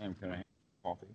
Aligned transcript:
Sam, 0.00 0.14
can 0.20 0.30
I 0.30 0.36
have 0.36 0.44
coffee? 0.82 1.08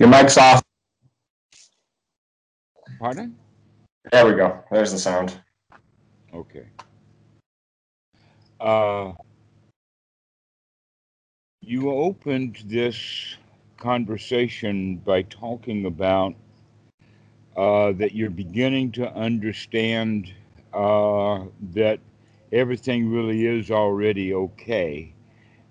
Your 0.00 0.08
mic's 0.08 0.36
off. 0.36 0.60
Pardon? 2.98 3.36
There 4.10 4.26
we 4.26 4.32
go. 4.34 4.64
There's 4.72 4.90
the 4.90 4.98
sound. 4.98 5.40
Okay. 6.34 6.66
Uh, 8.60 9.12
you 11.60 11.90
opened 11.92 12.64
this 12.66 13.36
conversation 13.76 14.96
by 14.96 15.22
talking 15.22 15.86
about 15.86 16.34
uh, 17.56 17.92
that 17.92 18.14
you're 18.14 18.30
beginning 18.30 18.92
to 18.92 19.12
understand 19.14 20.32
uh, 20.72 21.44
that 21.72 22.00
everything 22.52 23.10
really 23.10 23.46
is 23.46 23.70
already 23.70 24.34
okay 24.34 25.14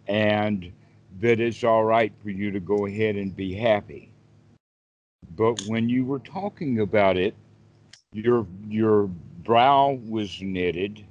and 0.08 0.72
that 1.20 1.40
it's 1.40 1.64
all 1.64 1.84
right 1.84 2.14
for 2.22 2.30
you 2.30 2.52
to 2.52 2.60
go 2.60 2.86
ahead 2.86 3.16
and 3.16 3.36
be 3.36 3.54
happy. 3.54 4.10
But 5.36 5.60
when 5.60 5.90
you 5.90 6.06
were 6.06 6.20
talking 6.20 6.80
about 6.80 7.18
it, 7.18 7.36
your 8.12 8.46
your 8.68 9.08
brow 9.44 10.00
was 10.08 10.42
knitted, 10.42 11.06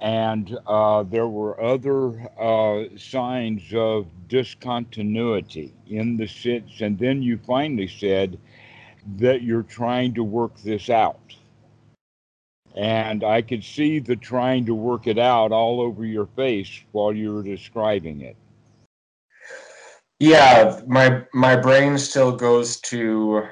and 0.00 0.58
uh, 0.66 1.04
there 1.04 1.28
were 1.28 1.60
other 1.60 2.28
uh, 2.38 2.84
signs 2.96 3.72
of 3.74 4.06
discontinuity 4.28 5.74
in 5.86 6.16
the 6.16 6.26
sense. 6.26 6.80
And 6.80 6.98
then 6.98 7.22
you 7.22 7.38
finally 7.38 7.88
said 7.88 8.38
that 9.16 9.42
you're 9.42 9.62
trying 9.62 10.14
to 10.14 10.24
work 10.24 10.56
this 10.58 10.90
out. 10.90 11.34
And 12.76 13.24
I 13.24 13.42
could 13.42 13.64
see 13.64 13.98
the 13.98 14.16
trying 14.16 14.66
to 14.66 14.74
work 14.74 15.06
it 15.06 15.18
out 15.18 15.52
all 15.52 15.80
over 15.80 16.04
your 16.04 16.26
face 16.26 16.82
while 16.92 17.12
you 17.12 17.32
were 17.32 17.42
describing 17.42 18.20
it. 18.20 18.36
Yeah, 20.20 20.80
my 20.86 21.24
my 21.32 21.56
brain 21.56 21.96
still 21.96 22.32
goes 22.32 22.80
to 22.82 23.44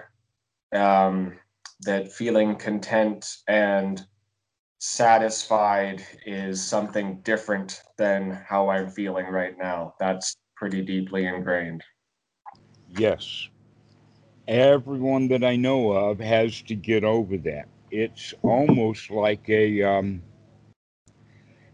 um, 0.75 1.39
that 1.83 2.12
feeling 2.12 2.56
content 2.56 3.36
and 3.48 4.05
satisfied 4.78 6.05
is 6.27 6.62
something 6.62 7.20
different 7.22 7.83
than 7.98 8.31
how 8.48 8.69
I'm 8.69 8.91
feeling 8.91 9.27
right 9.27 9.56
now. 9.56 9.94
That's 9.98 10.36
pretty 10.56 10.83
deeply 10.83 11.27
ingrained. 11.27 11.83
Yes. 12.97 13.48
Everyone 14.48 15.28
that 15.28 15.42
I 15.42 15.56
know 15.56 15.91
of 15.91 16.20
has 16.20 16.62
to 16.62 16.75
get 16.75 17.02
over 17.02 17.36
that. 17.39 17.66
It's 17.91 18.33
almost 18.42 19.11
like 19.11 19.48
a 19.48 19.83
um, 19.83 20.22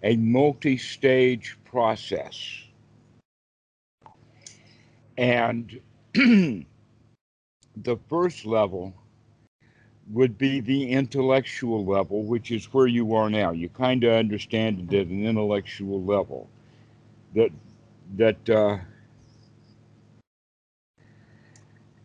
a 0.03 0.17
multi-stage 0.17 1.59
process. 1.64 2.64
And 5.19 5.81
the 6.14 6.67
first 8.09 8.47
level 8.47 8.95
would 10.11 10.36
be 10.36 10.61
the 10.61 10.91
intellectual 10.91 11.84
level, 11.84 12.23
which 12.25 12.51
is 12.51 12.73
where 12.73 12.86
you 12.86 13.14
are 13.14 13.31
now. 13.31 13.53
You 13.53 13.69
kind 13.69 14.03
of 14.05 14.12
understand 14.14 14.92
it 14.92 15.01
at 15.01 15.07
an 15.07 15.25
intellectual 15.25 16.03
level. 16.03 16.48
That 17.34 17.51
that 18.17 18.51
uh, 18.51 18.79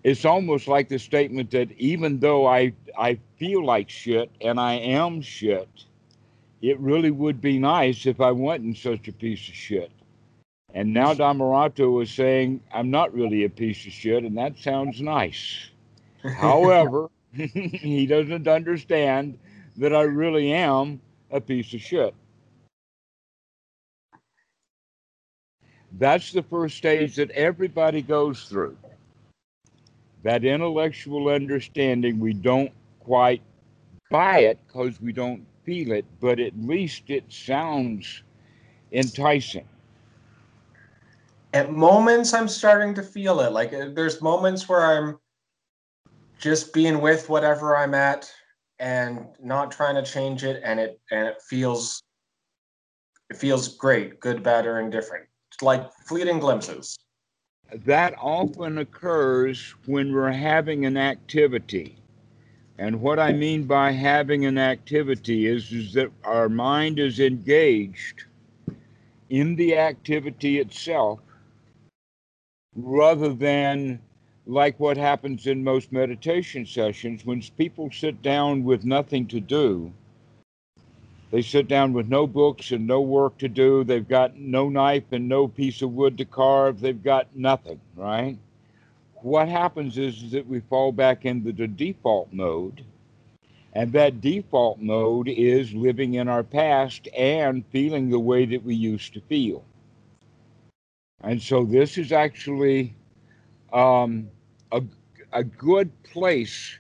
it's 0.08 0.24
almost 0.24 0.70
like 0.70 0.88
the 0.88 0.98
statement 0.98 1.52
that 1.52 1.70
even 1.74 2.18
though 2.18 2.48
I 2.48 2.72
I 2.98 3.20
feel 3.36 3.66
like 3.66 3.90
shit 3.90 4.32
and 4.40 4.58
I 4.58 4.76
am 4.76 5.20
shit, 5.20 5.68
it 6.62 6.80
really 6.80 7.12
would 7.12 7.42
be 7.42 7.60
nice 7.60 8.06
if 8.06 8.22
I 8.22 8.32
wasn't 8.32 8.78
such 8.78 9.10
a 9.10 9.12
piece 9.12 9.50
of 9.50 9.54
shit. 9.54 9.92
And 10.74 10.94
now 10.94 11.14
Dhammarato 11.14 12.02
is 12.02 12.10
saying 12.10 12.62
I'm 12.74 12.90
not 12.90 13.14
really 13.14 13.44
a 13.44 13.50
piece 13.50 13.86
of 13.86 13.92
shit, 13.92 14.24
and 14.24 14.38
that 14.38 14.58
sounds 14.58 15.02
nice. 15.02 15.72
However, 16.24 17.10
he 17.34 18.06
doesn't 18.06 18.48
understand 18.48 19.38
that 19.76 19.94
I 19.94 20.04
really 20.04 20.54
am 20.54 21.02
a 21.32 21.42
piece 21.42 21.74
of 21.74 21.82
shit. 21.82 22.16
That's 26.00 26.32
the 26.32 26.44
first 26.44 26.78
stage 26.78 27.18
that 27.18 27.32
everybody 27.32 28.02
goes 28.02 28.46
through. 28.46 28.78
That 30.24 30.44
intellectual 30.44 31.30
understanding, 31.30 32.20
we 32.20 32.34
don't 32.34 32.72
quite 33.00 33.42
buy 34.10 34.40
it 34.40 34.60
because 34.68 35.00
we 35.02 35.14
don't 35.14 35.46
feel 35.64 35.92
it, 35.92 36.06
but 36.20 36.40
at 36.40 36.58
least 36.58 37.04
it 37.08 37.24
sounds 37.30 38.24
enticing. 38.92 39.68
At 41.54 41.72
moments, 41.72 42.34
I'm 42.34 42.48
starting 42.48 42.94
to 42.96 43.04
feel 43.04 43.40
it. 43.42 43.52
Like 43.52 43.74
uh, 43.74 43.90
there's 43.94 44.22
moments 44.22 44.68
where 44.68 44.84
I'm 44.84 45.20
just 46.40 46.74
being 46.74 47.02
with 47.02 47.30
whatever 47.30 47.76
I'm 47.76 47.94
at 47.94 48.32
and 48.80 49.28
not 49.42 49.72
trying 49.72 49.96
to 49.96 50.04
change 50.04 50.44
it, 50.44 50.62
and 50.64 50.80
it 50.80 51.00
and 51.12 51.28
it 51.28 51.42
feels 51.42 52.04
it 53.30 53.38
feels 53.38 53.76
great, 53.76 54.20
good, 54.20 54.44
bad, 54.44 54.66
or 54.66 54.80
indifferent. 54.80 55.26
Like 55.62 55.92
fleeting 56.08 56.40
glimpses. 56.40 56.98
That 57.74 58.16
often 58.20 58.78
occurs 58.78 59.76
when 59.86 60.14
we're 60.14 60.32
having 60.32 60.86
an 60.86 60.98
activity. 60.98 61.98
And 62.78 63.02
what 63.02 63.20
I 63.20 63.34
mean 63.34 63.64
by 63.66 63.92
having 63.92 64.46
an 64.46 64.58
activity 64.58 65.48
is, 65.48 65.72
is 65.72 65.94
that 65.94 66.12
our 66.24 66.48
mind 66.48 67.00
is 67.00 67.20
engaged 67.20 68.26
in 69.30 69.56
the 69.56 69.78
activity 69.78 70.60
itself 70.60 71.20
rather 72.76 73.34
than 73.34 74.00
like 74.46 74.80
what 74.80 74.96
happens 74.96 75.48
in 75.48 75.64
most 75.64 75.92
meditation 75.92 76.66
sessions 76.66 77.26
when 77.26 77.42
people 77.58 77.90
sit 77.92 78.22
down 78.22 78.64
with 78.64 78.86
nothing 78.86 79.28
to 79.28 79.42
do. 79.42 79.92
They 81.30 81.42
sit 81.42 81.68
down 81.68 81.92
with 81.92 82.08
no 82.08 82.26
books 82.26 82.72
and 82.72 82.88
no 82.88 83.02
work 83.02 83.38
to 83.40 83.50
do. 83.50 83.84
They've 83.84 84.08
got 84.08 84.38
no 84.38 84.70
knife 84.70 85.04
and 85.12 85.28
no 85.28 85.48
piece 85.48 85.82
of 85.82 85.94
wood 85.94 86.18
to 86.20 86.26
carve. 86.26 86.80
They've 86.80 87.04
got 87.04 87.28
nothing, 87.36 87.82
right? 87.96 88.38
What 89.16 89.50
happens 89.50 89.98
is, 89.98 90.24
is 90.24 90.32
that 90.32 90.48
we 90.48 90.62
fall 90.62 90.92
back 90.92 91.26
into 91.26 91.52
the 91.52 91.68
default 91.68 92.32
mode. 92.32 92.86
And 93.74 93.92
that 93.92 94.22
default 94.22 94.80
mode 94.80 95.28
is 95.28 95.74
living 95.74 96.16
in 96.16 96.28
our 96.28 96.44
past 96.44 97.08
and 97.16 97.66
feeling 97.72 98.10
the 98.10 98.20
way 98.20 98.46
that 98.46 98.64
we 98.64 98.76
used 98.76 99.14
to 99.14 99.22
feel. 99.22 99.64
And 101.22 101.42
so 101.42 101.66
this 101.66 101.98
is 101.98 102.12
actually 102.12 102.96
um, 103.74 104.30
a, 104.72 104.82
a 105.34 105.44
good 105.44 105.92
place 106.04 106.80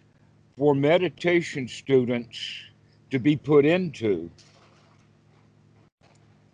for 0.57 0.73
meditation 0.73 1.67
students 1.67 2.66
to 3.11 3.19
be 3.19 3.35
put 3.35 3.65
into 3.65 4.29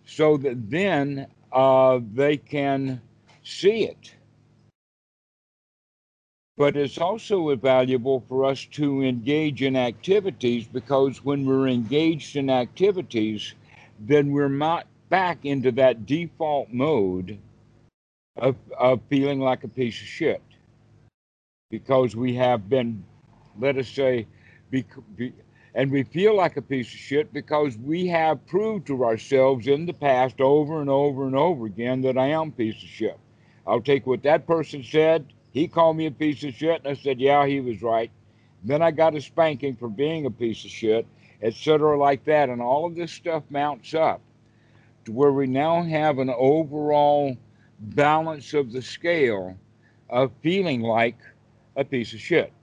so 0.05 0.37
that 0.37 0.69
then 0.69 1.27
uh, 1.51 1.99
they 2.13 2.37
can 2.37 3.01
see 3.43 3.85
it. 3.85 4.13
But 6.55 6.77
it's 6.77 6.99
also 6.99 7.55
valuable 7.55 8.23
for 8.27 8.45
us 8.45 8.65
to 8.73 9.01
engage 9.01 9.63
in 9.63 9.75
activities 9.75 10.67
because 10.67 11.25
when 11.25 11.45
we're 11.45 11.67
engaged 11.67 12.35
in 12.35 12.49
activities, 12.49 13.53
then 13.99 14.31
we're 14.31 14.49
not 14.49 14.85
back 15.09 15.45
into 15.45 15.71
that 15.71 16.05
default 16.05 16.69
mode 16.69 17.39
of, 18.37 18.55
of 18.77 19.01
feeling 19.09 19.39
like 19.39 19.63
a 19.63 19.67
piece 19.67 19.99
of 19.99 20.07
shit 20.07 20.41
because 21.71 22.15
we 22.15 22.35
have 22.35 22.69
been, 22.69 23.03
let 23.59 23.77
us 23.77 23.87
say, 23.87 24.27
be, 24.69 24.85
be, 25.15 25.33
and 25.75 25.91
we 25.91 26.03
feel 26.03 26.35
like 26.35 26.57
a 26.57 26.61
piece 26.61 26.93
of 26.93 26.99
shit 26.99 27.33
because 27.33 27.77
we 27.77 28.07
have 28.07 28.45
proved 28.45 28.87
to 28.87 29.03
ourselves 29.03 29.67
in 29.67 29.85
the 29.85 29.93
past 29.93 30.39
over 30.39 30.81
and 30.81 30.89
over 30.89 31.25
and 31.25 31.35
over 31.35 31.65
again 31.65 32.01
that 32.01 32.17
I 32.17 32.27
am 32.27 32.49
a 32.49 32.51
piece 32.51 32.81
of 32.83 32.89
shit. 32.89 33.19
I'll 33.65 33.81
take 33.81 34.05
what 34.05 34.23
that 34.23 34.45
person 34.45 34.83
said. 34.83 35.25
He 35.51 35.67
called 35.67 35.97
me 35.97 36.05
a 36.05 36.11
piece 36.11 36.43
of 36.43 36.53
shit, 36.53 36.83
and 36.83 36.87
I 36.87 37.01
said, 37.01 37.19
yeah, 37.19 37.45
he 37.45 37.59
was 37.59 37.81
right. 37.81 38.11
Then 38.63 38.81
I 38.81 38.91
got 38.91 39.15
a 39.15 39.21
spanking 39.21 39.75
for 39.75 39.89
being 39.89 40.25
a 40.25 40.31
piece 40.31 40.63
of 40.65 40.71
shit, 40.71 41.05
etc., 41.41 41.97
like 41.97 42.23
that. 42.25 42.49
And 42.49 42.61
all 42.61 42.85
of 42.85 42.95
this 42.95 43.11
stuff 43.11 43.43
mounts 43.49 43.93
up 43.93 44.21
to 45.05 45.11
where 45.11 45.31
we 45.31 45.47
now 45.47 45.83
have 45.83 46.19
an 46.19 46.29
overall 46.29 47.37
balance 47.79 48.53
of 48.53 48.71
the 48.71 48.81
scale 48.81 49.57
of 50.09 50.31
feeling 50.41 50.81
like 50.81 51.17
a 51.75 51.83
piece 51.83 52.13
of 52.13 52.19
shit. 52.19 52.53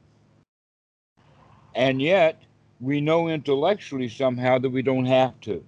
And 1.74 2.00
yet, 2.00 2.42
we 2.80 3.00
know 3.00 3.28
intellectually 3.28 4.08
somehow 4.08 4.58
that 4.58 4.70
we 4.70 4.82
don't 4.82 5.06
have 5.06 5.38
to. 5.42 5.64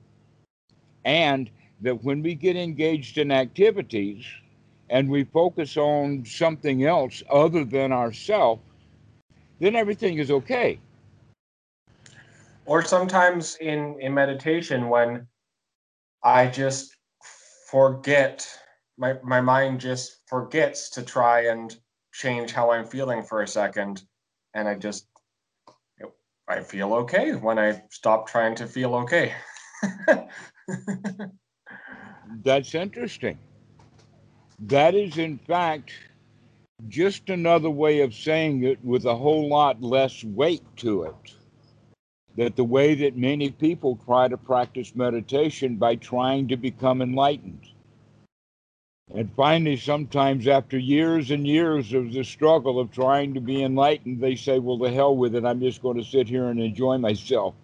And 1.04 1.50
that 1.82 2.02
when 2.04 2.22
we 2.22 2.34
get 2.34 2.56
engaged 2.56 3.18
in 3.18 3.30
activities 3.30 4.24
and 4.88 5.08
we 5.08 5.24
focus 5.24 5.76
on 5.76 6.24
something 6.24 6.84
else 6.84 7.22
other 7.30 7.64
than 7.64 7.92
ourself, 7.92 8.60
then 9.58 9.76
everything 9.76 10.18
is 10.18 10.30
okay. 10.30 10.78
Or 12.66 12.82
sometimes 12.82 13.56
in, 13.56 13.96
in 14.00 14.14
meditation, 14.14 14.88
when 14.88 15.26
I 16.22 16.46
just 16.46 16.96
forget, 17.68 18.46
my, 18.96 19.14
my 19.24 19.40
mind 19.40 19.80
just 19.80 20.20
forgets 20.26 20.88
to 20.90 21.02
try 21.02 21.46
and 21.46 21.76
change 22.12 22.52
how 22.52 22.70
I'm 22.70 22.86
feeling 22.86 23.22
for 23.22 23.42
a 23.42 23.48
second. 23.48 24.04
And 24.54 24.68
I 24.68 24.74
just, 24.76 25.06
I 26.52 26.62
feel 26.62 26.92
okay 26.92 27.32
when 27.32 27.58
I 27.58 27.82
stop 27.88 28.28
trying 28.28 28.54
to 28.56 28.66
feel 28.66 28.94
okay. 28.96 29.32
That's 32.44 32.74
interesting. 32.74 33.38
That 34.60 34.94
is, 34.94 35.16
in 35.16 35.38
fact, 35.38 35.92
just 36.88 37.30
another 37.30 37.70
way 37.70 38.00
of 38.00 38.14
saying 38.14 38.64
it 38.64 38.84
with 38.84 39.06
a 39.06 39.16
whole 39.16 39.48
lot 39.48 39.80
less 39.82 40.22
weight 40.24 40.64
to 40.76 41.04
it. 41.04 41.34
That 42.36 42.56
the 42.56 42.64
way 42.64 42.94
that 42.96 43.16
many 43.16 43.50
people 43.50 43.98
try 44.04 44.28
to 44.28 44.36
practice 44.36 44.94
meditation 44.94 45.76
by 45.76 45.96
trying 45.96 46.48
to 46.48 46.58
become 46.58 47.00
enlightened. 47.00 47.66
And 49.10 49.30
finally, 49.34 49.76
sometimes 49.76 50.46
after 50.46 50.78
years 50.78 51.30
and 51.30 51.46
years 51.46 51.92
of 51.92 52.12
the 52.12 52.24
struggle 52.24 52.80
of 52.80 52.90
trying 52.90 53.34
to 53.34 53.40
be 53.40 53.62
enlightened, 53.62 54.20
they 54.20 54.36
say, 54.36 54.58
Well, 54.58 54.78
the 54.78 54.90
hell 54.90 55.14
with 55.14 55.34
it, 55.34 55.44
I'm 55.44 55.60
just 55.60 55.82
going 55.82 55.98
to 55.98 56.04
sit 56.04 56.28
here 56.28 56.48
and 56.48 56.60
enjoy 56.60 56.96
myself. 56.98 57.54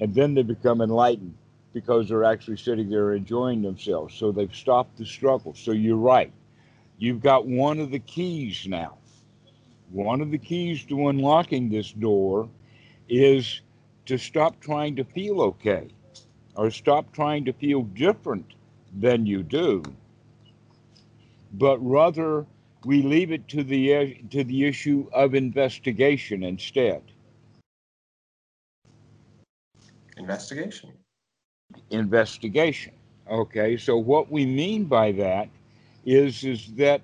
And 0.00 0.14
then 0.14 0.34
they 0.34 0.42
become 0.42 0.80
enlightened 0.80 1.34
because 1.72 2.08
they're 2.08 2.24
actually 2.24 2.56
sitting 2.56 2.88
there 2.88 3.12
enjoying 3.12 3.62
themselves. 3.62 4.14
So 4.14 4.32
they've 4.32 4.54
stopped 4.54 4.96
the 4.98 5.06
struggle. 5.06 5.54
So 5.54 5.72
you're 5.72 5.96
right. 5.96 6.32
You've 6.98 7.20
got 7.20 7.46
one 7.46 7.78
of 7.78 7.90
the 7.90 8.00
keys 8.00 8.66
now. 8.66 8.98
One 9.90 10.20
of 10.20 10.30
the 10.30 10.38
keys 10.38 10.84
to 10.86 11.08
unlocking 11.08 11.68
this 11.68 11.92
door 11.92 12.48
is 13.08 13.60
to 14.06 14.18
stop 14.18 14.58
trying 14.60 14.96
to 14.96 15.04
feel 15.04 15.40
okay 15.42 15.88
or 16.56 16.70
stop 16.70 17.12
trying 17.12 17.44
to 17.44 17.52
feel 17.52 17.82
different 17.82 18.54
than 18.94 19.26
you 19.26 19.42
do, 19.42 19.82
but 21.52 21.78
rather 21.78 22.46
we 22.84 23.02
leave 23.02 23.32
it 23.32 23.48
to 23.48 23.64
the 23.64 23.94
uh, 23.94 24.06
to 24.30 24.44
the 24.44 24.64
issue 24.64 25.06
of 25.12 25.34
investigation 25.34 26.42
instead. 26.42 27.02
Investigation. 30.16 30.92
Investigation. 31.90 32.92
Okay, 33.30 33.76
so 33.76 33.96
what 33.96 34.30
we 34.30 34.46
mean 34.46 34.84
by 34.84 35.12
that 35.12 35.48
is 36.04 36.44
is 36.44 36.72
that 36.74 37.02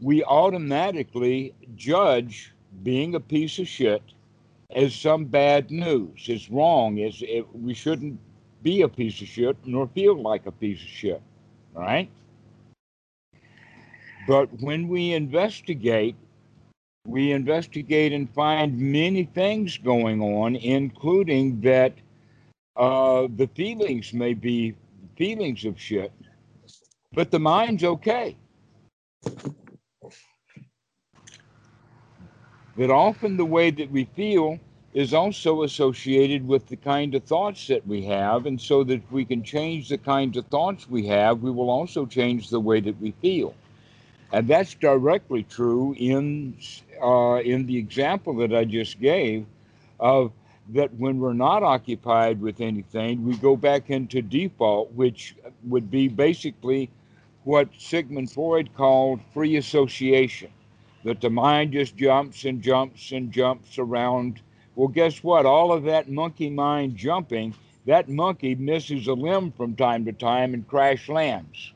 we 0.00 0.22
automatically 0.24 1.54
judge 1.74 2.52
being 2.82 3.14
a 3.14 3.20
piece 3.20 3.58
of 3.58 3.68
shit 3.68 4.02
as 4.74 4.94
some 4.94 5.24
bad 5.24 5.70
news. 5.70 6.26
It's 6.28 6.50
wrong. 6.50 6.98
It's, 6.98 7.22
it, 7.22 7.46
we 7.54 7.74
shouldn't 7.74 8.18
be 8.62 8.82
a 8.82 8.88
piece 8.88 9.20
of 9.20 9.28
shit 9.28 9.56
nor 9.64 9.88
feel 9.88 10.20
like 10.20 10.46
a 10.46 10.52
piece 10.52 10.80
of 10.82 10.88
shit, 10.88 11.22
right? 11.74 12.08
But 14.26 14.48
when 14.60 14.88
we 14.88 15.12
investigate, 15.12 16.16
we 17.06 17.32
investigate 17.32 18.12
and 18.12 18.28
find 18.34 18.76
many 18.76 19.24
things 19.24 19.78
going 19.78 20.20
on, 20.20 20.56
including 20.56 21.60
that 21.60 21.92
uh, 22.76 23.28
the 23.36 23.48
feelings 23.54 24.12
may 24.12 24.34
be 24.34 24.74
feelings 25.16 25.64
of 25.64 25.80
shit, 25.80 26.12
but 27.12 27.30
the 27.30 27.38
mind's 27.38 27.84
okay. 27.84 28.36
That 32.76 32.90
often 32.90 33.36
the 33.36 33.44
way 33.44 33.70
that 33.70 33.90
we 33.90 34.04
feel 34.16 34.58
is 34.96 35.12
also 35.12 35.62
associated 35.62 36.48
with 36.48 36.66
the 36.68 36.76
kind 36.76 37.14
of 37.14 37.22
thoughts 37.22 37.66
that 37.66 37.86
we 37.86 38.02
have. 38.02 38.46
And 38.46 38.58
so 38.58 38.82
that 38.84 39.02
we 39.12 39.26
can 39.26 39.42
change 39.42 39.90
the 39.90 39.98
kinds 39.98 40.38
of 40.38 40.46
thoughts 40.46 40.88
we 40.88 41.06
have, 41.08 41.42
we 41.42 41.50
will 41.50 41.68
also 41.68 42.06
change 42.06 42.48
the 42.48 42.58
way 42.58 42.80
that 42.80 42.98
we 42.98 43.10
feel. 43.20 43.54
And 44.32 44.48
that's 44.48 44.72
directly 44.72 45.42
true 45.42 45.94
in, 45.98 46.56
uh, 47.02 47.42
in 47.44 47.66
the 47.66 47.76
example 47.76 48.36
that 48.36 48.54
I 48.54 48.64
just 48.64 48.98
gave 48.98 49.44
of 50.00 50.32
that 50.70 50.94
when 50.94 51.18
we're 51.18 51.34
not 51.34 51.62
occupied 51.62 52.40
with 52.40 52.62
anything, 52.62 53.22
we 53.22 53.36
go 53.36 53.54
back 53.54 53.90
into 53.90 54.22
default, 54.22 54.90
which 54.94 55.36
would 55.64 55.90
be 55.90 56.08
basically 56.08 56.88
what 57.44 57.68
Sigmund 57.76 58.32
Freud 58.32 58.70
called 58.74 59.20
free 59.34 59.56
association, 59.56 60.50
that 61.04 61.20
the 61.20 61.28
mind 61.28 61.72
just 61.72 61.96
jumps 61.98 62.46
and 62.46 62.62
jumps 62.62 63.12
and 63.12 63.30
jumps 63.30 63.78
around 63.78 64.40
well, 64.76 64.88
guess 64.88 65.24
what? 65.24 65.46
All 65.46 65.72
of 65.72 65.84
that 65.84 66.10
monkey 66.10 66.50
mind 66.50 66.96
jumping, 66.96 67.54
that 67.86 68.10
monkey 68.10 68.54
misses 68.54 69.06
a 69.06 69.14
limb 69.14 69.50
from 69.52 69.74
time 69.74 70.04
to 70.04 70.12
time 70.12 70.52
and 70.52 70.68
crash 70.68 71.08
lands. 71.08 71.72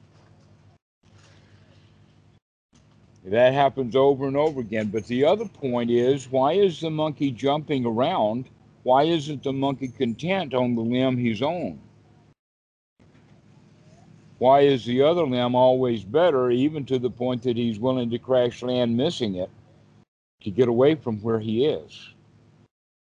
That 3.24 3.54
happens 3.54 3.96
over 3.96 4.26
and 4.26 4.36
over 4.36 4.60
again. 4.60 4.88
But 4.88 5.06
the 5.06 5.24
other 5.24 5.46
point 5.46 5.90
is 5.90 6.30
why 6.30 6.52
is 6.52 6.80
the 6.80 6.90
monkey 6.90 7.30
jumping 7.30 7.86
around? 7.86 8.46
Why 8.82 9.04
isn't 9.04 9.42
the 9.42 9.52
monkey 9.52 9.88
content 9.88 10.54
on 10.54 10.74
the 10.74 10.82
limb 10.82 11.16
he's 11.16 11.42
on? 11.42 11.78
Why 14.38 14.60
is 14.60 14.84
the 14.86 15.02
other 15.02 15.26
limb 15.26 15.54
always 15.54 16.02
better, 16.02 16.50
even 16.50 16.86
to 16.86 16.98
the 16.98 17.10
point 17.10 17.42
that 17.42 17.56
he's 17.56 17.78
willing 17.78 18.10
to 18.10 18.18
crash 18.18 18.62
land 18.62 18.96
missing 18.96 19.34
it 19.34 19.50
to 20.42 20.50
get 20.50 20.68
away 20.68 20.94
from 20.94 21.18
where 21.20 21.40
he 21.40 21.66
is? 21.66 22.14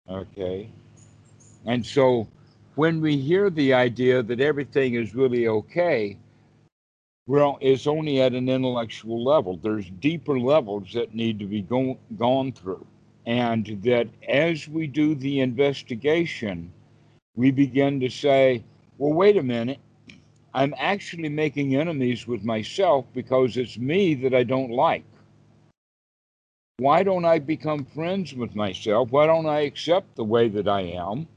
Okay. 0.09 0.69
And 1.65 1.85
so 1.85 2.27
when 2.75 3.01
we 3.01 3.17
hear 3.17 3.49
the 3.49 3.73
idea 3.73 4.21
that 4.23 4.39
everything 4.39 4.95
is 4.95 5.15
really 5.15 5.47
okay, 5.47 6.17
well, 7.27 7.57
it's 7.61 7.87
only 7.87 8.21
at 8.21 8.33
an 8.33 8.49
intellectual 8.49 9.23
level. 9.23 9.57
There's 9.57 9.89
deeper 9.89 10.39
levels 10.39 10.93
that 10.93 11.15
need 11.15 11.39
to 11.39 11.45
be 11.47 11.61
go- 11.61 11.97
gone 12.17 12.51
through. 12.51 12.85
And 13.25 13.79
that 13.83 14.07
as 14.29 14.67
we 14.67 14.87
do 14.87 15.15
the 15.15 15.39
investigation, 15.39 16.71
we 17.35 17.51
begin 17.51 17.99
to 18.01 18.09
say, 18.09 18.63
well, 18.97 19.13
wait 19.13 19.37
a 19.37 19.43
minute. 19.43 19.79
I'm 20.53 20.75
actually 20.77 21.29
making 21.29 21.75
enemies 21.75 22.27
with 22.27 22.43
myself 22.43 23.05
because 23.13 23.57
it's 23.57 23.77
me 23.77 24.15
that 24.15 24.33
I 24.33 24.43
don't 24.43 24.71
like. 24.71 25.03
Why 26.77 27.03
don't 27.03 27.23
I 27.23 27.39
become 27.39 27.85
friends 27.85 28.33
with 28.33 28.53
myself? 28.53 29.09
Why 29.11 29.27
don't 29.27 29.45
I 29.45 29.61
accept 29.61 30.15
the 30.15 30.25
way 30.25 30.49
that 30.49 30.67
I 30.67 30.81
am? 30.81 31.27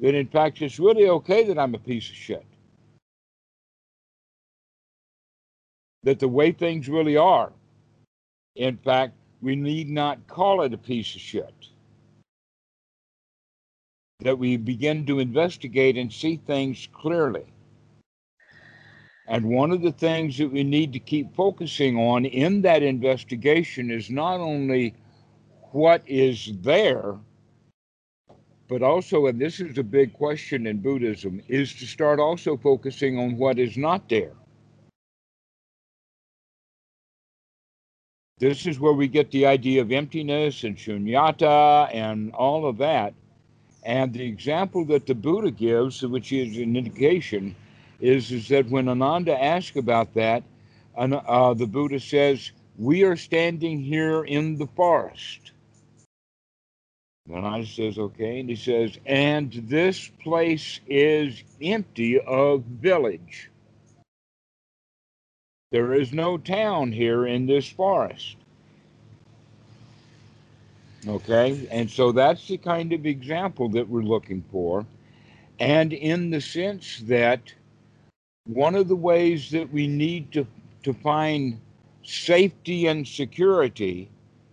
That 0.00 0.14
in 0.14 0.26
fact 0.26 0.60
it's 0.60 0.78
really 0.78 1.08
okay 1.08 1.44
that 1.44 1.58
I'm 1.58 1.74
a 1.74 1.78
piece 1.78 2.10
of 2.10 2.16
shit. 2.16 2.44
That 6.02 6.18
the 6.18 6.28
way 6.28 6.52
things 6.52 6.90
really 6.90 7.16
are, 7.16 7.50
in 8.56 8.76
fact, 8.76 9.14
we 9.40 9.56
need 9.56 9.88
not 9.88 10.26
call 10.26 10.60
it 10.62 10.74
a 10.74 10.78
piece 10.78 11.14
of 11.14 11.22
shit. 11.22 11.54
That 14.20 14.38
we 14.38 14.58
begin 14.58 15.06
to 15.06 15.20
investigate 15.20 15.96
and 15.96 16.12
see 16.12 16.36
things 16.36 16.86
clearly. 16.92 17.53
And 19.26 19.46
one 19.46 19.70
of 19.70 19.80
the 19.80 19.92
things 19.92 20.36
that 20.38 20.52
we 20.52 20.64
need 20.64 20.92
to 20.92 20.98
keep 20.98 21.34
focusing 21.34 21.96
on 21.96 22.26
in 22.26 22.62
that 22.62 22.82
investigation 22.82 23.90
is 23.90 24.10
not 24.10 24.38
only 24.38 24.94
what 25.72 26.02
is 26.06 26.52
there, 26.60 27.16
but 28.68 28.82
also, 28.82 29.26
and 29.26 29.40
this 29.40 29.60
is 29.60 29.78
a 29.78 29.82
big 29.82 30.12
question 30.12 30.66
in 30.66 30.80
Buddhism, 30.80 31.40
is 31.48 31.74
to 31.74 31.86
start 31.86 32.18
also 32.20 32.56
focusing 32.56 33.18
on 33.18 33.36
what 33.36 33.58
is 33.58 33.76
not 33.76 34.08
there. 34.08 34.32
This 38.38 38.66
is 38.66 38.80
where 38.80 38.92
we 38.92 39.08
get 39.08 39.30
the 39.30 39.46
idea 39.46 39.80
of 39.80 39.92
emptiness 39.92 40.64
and 40.64 40.76
shunyata 40.76 41.94
and 41.94 42.32
all 42.32 42.66
of 42.66 42.78
that. 42.78 43.14
And 43.84 44.12
the 44.12 44.24
example 44.24 44.84
that 44.86 45.06
the 45.06 45.14
Buddha 45.14 45.50
gives, 45.50 46.02
which 46.02 46.32
is 46.32 46.56
an 46.58 46.76
indication, 46.76 47.54
is, 48.00 48.30
is 48.30 48.48
that 48.48 48.68
when 48.68 48.88
Ananda 48.88 49.40
asks 49.40 49.76
about 49.76 50.14
that, 50.14 50.42
uh, 50.96 51.54
the 51.54 51.66
Buddha 51.66 52.00
says, 52.00 52.52
We 52.78 53.02
are 53.04 53.16
standing 53.16 53.80
here 53.80 54.24
in 54.24 54.56
the 54.58 54.66
forest. 54.66 55.52
And 57.26 57.36
Ananda 57.36 57.66
says, 57.66 57.98
Okay. 57.98 58.40
And 58.40 58.48
he 58.48 58.56
says, 58.56 58.98
And 59.06 59.52
this 59.52 60.08
place 60.22 60.80
is 60.86 61.42
empty 61.60 62.20
of 62.20 62.62
village. 62.64 63.50
There 65.72 65.94
is 65.94 66.12
no 66.12 66.38
town 66.38 66.92
here 66.92 67.26
in 67.26 67.46
this 67.46 67.68
forest. 67.68 68.36
Okay, 71.06 71.66
and 71.70 71.90
so 71.90 72.12
that's 72.12 72.48
the 72.48 72.56
kind 72.56 72.92
of 72.92 73.04
example 73.04 73.68
that 73.70 73.88
we're 73.88 74.02
looking 74.02 74.42
for. 74.50 74.86
And 75.58 75.92
in 75.92 76.30
the 76.30 76.40
sense 76.40 77.00
that 77.06 77.52
one 78.46 78.74
of 78.74 78.88
the 78.88 78.96
ways 78.96 79.50
that 79.50 79.70
we 79.72 79.86
need 79.86 80.32
to, 80.32 80.46
to 80.82 80.92
find 80.92 81.60
safety 82.02 82.86
and 82.86 83.06
security 83.06 84.10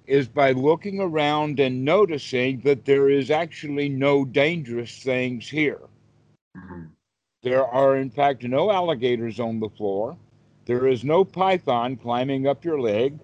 is 0.07 0.27
by 0.27 0.51
looking 0.51 0.99
around 0.99 1.59
and 1.59 1.83
noticing 1.83 2.59
that 2.61 2.85
there 2.85 3.09
is 3.09 3.29
actually 3.29 3.89
no 3.89 4.25
dangerous 4.25 5.03
things 5.03 5.49
here. 5.49 5.81
Mhm. 6.57 6.89
There 7.43 7.65
are, 7.65 7.97
in 7.97 8.09
fact, 8.09 8.43
no 8.43 8.71
alligators 8.71 9.39
on 9.39 9.59
the 9.59 9.69
floor. 9.69 10.17
There 10.65 10.87
is 10.87 11.03
no 11.03 11.25
python 11.25 11.97
climbing 11.97 12.47
up 12.47 12.63
your 12.63 12.79
leg. 12.79 13.19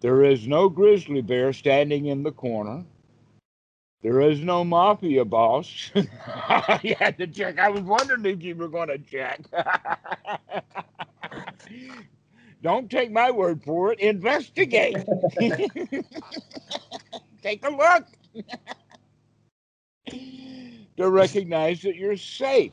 There 0.00 0.24
is 0.24 0.46
no 0.46 0.68
grizzly 0.68 1.22
bear 1.22 1.52
standing 1.52 2.06
in 2.06 2.22
the 2.22 2.32
corner. 2.32 2.84
There 4.02 4.20
is 4.20 4.40
no 4.40 4.62
mafia 4.64 5.24
boss. 5.24 5.90
you 5.94 6.94
had 6.98 7.18
to 7.18 7.26
check. 7.26 7.58
I 7.58 7.68
was 7.68 7.82
wondering 7.82 8.24
if 8.26 8.42
you 8.42 8.54
were 8.54 8.68
going 8.68 8.88
to 8.88 8.98
check. 8.98 9.40
Don't 12.62 12.90
take 12.90 13.10
my 13.10 13.30
word 13.30 13.62
for 13.62 13.92
it. 13.92 14.00
Investigate. 14.00 14.98
Take 17.42 17.64
a 17.64 17.70
look 17.70 18.04
to 20.96 21.08
recognize 21.08 21.82
that 21.82 21.94
you're 21.94 22.16
safe. 22.16 22.72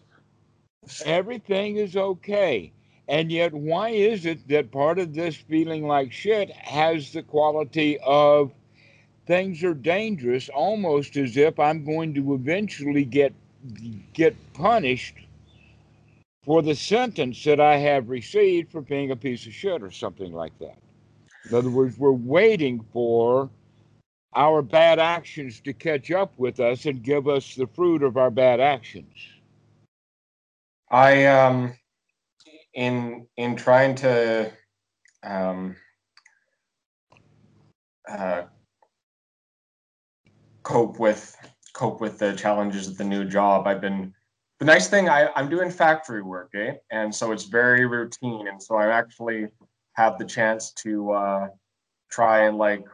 Everything 1.05 1.77
is 1.77 1.95
okay. 1.95 2.71
And 3.07 3.31
yet, 3.31 3.53
why 3.53 3.89
is 3.89 4.25
it 4.25 4.47
that 4.47 4.71
part 4.71 4.97
of 4.97 5.13
this 5.13 5.35
feeling 5.35 5.85
like 5.87 6.11
shit 6.11 6.51
has 6.51 7.13
the 7.13 7.21
quality 7.21 7.99
of 7.99 8.51
things 9.25 9.63
are 9.63 9.73
dangerous, 9.73 10.49
almost 10.49 11.17
as 11.17 11.37
if 11.37 11.59
I'm 11.59 11.83
going 11.83 12.13
to 12.15 12.33
eventually 12.33 13.05
get 13.05 13.33
get 14.13 14.35
punished 14.53 15.15
for 16.43 16.61
the 16.61 16.75
sentence 16.75 17.43
that 17.43 17.59
I 17.59 17.77
have 17.77 18.09
received 18.09 18.71
for 18.71 18.81
being 18.81 19.09
a 19.11 19.15
piece 19.15 19.47
of 19.47 19.53
shit 19.53 19.81
or 19.81 19.89
something 19.89 20.31
like 20.31 20.57
that. 20.59 20.77
In 21.49 21.55
other 21.55 21.71
words, 21.71 21.97
we're 21.97 22.11
waiting 22.11 22.85
for 22.93 23.49
our 24.35 24.61
bad 24.61 24.99
actions 24.99 25.59
to 25.61 25.73
catch 25.73 26.11
up 26.11 26.31
with 26.37 26.59
us 26.59 26.85
and 26.85 27.01
give 27.01 27.27
us 27.27 27.55
the 27.55 27.67
fruit 27.67 28.03
of 28.03 28.17
our 28.17 28.29
bad 28.29 28.59
actions. 28.59 29.15
I 30.91 31.25
um 31.25 31.73
in 32.73 33.27
in 33.37 33.55
trying 33.55 33.95
to 33.95 34.51
um 35.23 35.75
uh 38.09 38.43
cope 40.65 40.99
with 40.99 41.37
cope 41.73 42.01
with 42.01 42.17
the 42.17 42.33
challenges 42.33 42.87
of 42.87 42.97
the 42.97 43.03
new 43.03 43.23
job 43.23 43.67
I've 43.67 43.81
been 43.81 44.13
the 44.59 44.65
nice 44.65 44.87
thing 44.87 45.09
I, 45.09 45.29
I'm 45.35 45.49
doing 45.49 45.69
factory 45.69 46.21
work, 46.21 46.51
eh? 46.55 46.75
And 46.91 47.13
so 47.13 47.31
it's 47.31 47.43
very 47.43 47.85
routine. 47.85 48.47
And 48.47 48.61
so 48.61 48.75
I 48.75 48.87
actually 48.87 49.47
have 49.93 50.17
the 50.17 50.25
chance 50.25 50.71
to 50.83 51.11
uh 51.11 51.47
try 52.09 52.45
and 52.47 52.57
like 52.57 52.85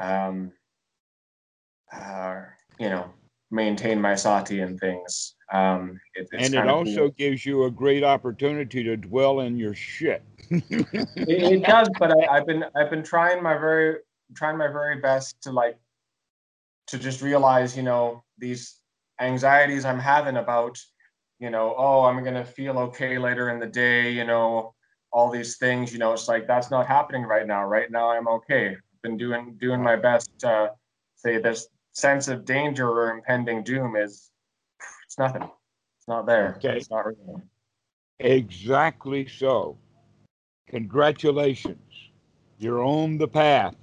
um 0.00 0.52
uh 1.92 2.40
you 2.78 2.88
know 2.88 3.10
maintain 3.50 4.00
my 4.00 4.14
sati 4.14 4.60
and 4.60 4.80
things. 4.80 5.34
Um 5.52 6.00
it, 6.14 6.28
it's 6.32 6.46
and 6.46 6.54
it 6.54 6.68
also 6.68 7.10
gives 7.10 7.44
you 7.44 7.64
a 7.64 7.70
great 7.70 8.02
opportunity 8.02 8.82
to 8.82 8.96
dwell 8.96 9.40
in 9.40 9.58
your 9.58 9.74
shit. 9.74 10.22
it, 10.50 11.06
it 11.16 11.62
does, 11.64 11.90
but 11.98 12.10
I, 12.12 12.38
I've 12.38 12.46
been 12.46 12.64
I've 12.74 12.90
been 12.90 13.02
trying 13.02 13.42
my 13.42 13.58
very 13.58 13.98
trying 14.34 14.56
my 14.56 14.68
very 14.68 15.00
best 15.00 15.36
to 15.42 15.52
like 15.52 15.76
to 16.92 16.98
just 16.98 17.22
realize, 17.22 17.74
you 17.74 17.82
know, 17.82 18.22
these 18.36 18.76
anxieties 19.18 19.86
I'm 19.86 19.98
having 19.98 20.36
about, 20.36 20.78
you 21.38 21.48
know, 21.48 21.74
oh, 21.78 22.02
I'm 22.02 22.22
gonna 22.22 22.44
feel 22.44 22.78
okay 22.78 23.16
later 23.16 23.48
in 23.48 23.58
the 23.58 23.66
day, 23.66 24.12
you 24.12 24.24
know, 24.24 24.74
all 25.10 25.30
these 25.30 25.56
things, 25.56 25.90
you 25.90 25.98
know, 25.98 26.12
it's 26.12 26.28
like 26.28 26.46
that's 26.46 26.70
not 26.70 26.86
happening 26.86 27.22
right 27.22 27.46
now. 27.46 27.64
Right 27.64 27.90
now 27.90 28.10
I'm 28.10 28.28
okay. 28.28 28.68
I've 28.68 29.02
been 29.02 29.16
doing 29.16 29.56
doing 29.58 29.82
my 29.82 29.96
best 29.96 30.28
to 30.40 30.72
say 31.16 31.38
this 31.38 31.66
sense 31.94 32.28
of 32.28 32.44
danger 32.44 32.90
or 32.90 33.10
impending 33.10 33.64
doom 33.64 33.96
is 33.96 34.30
it's 35.06 35.18
nothing. 35.18 35.42
It's 35.42 36.08
not 36.08 36.26
there. 36.26 36.56
Okay. 36.58 36.76
It's 36.76 36.90
not 36.90 37.06
real. 37.06 37.40
Exactly 38.20 39.26
so. 39.26 39.78
Congratulations. 40.68 42.10
You're 42.58 42.84
on 42.84 43.16
the 43.16 43.28
path. 43.28 43.76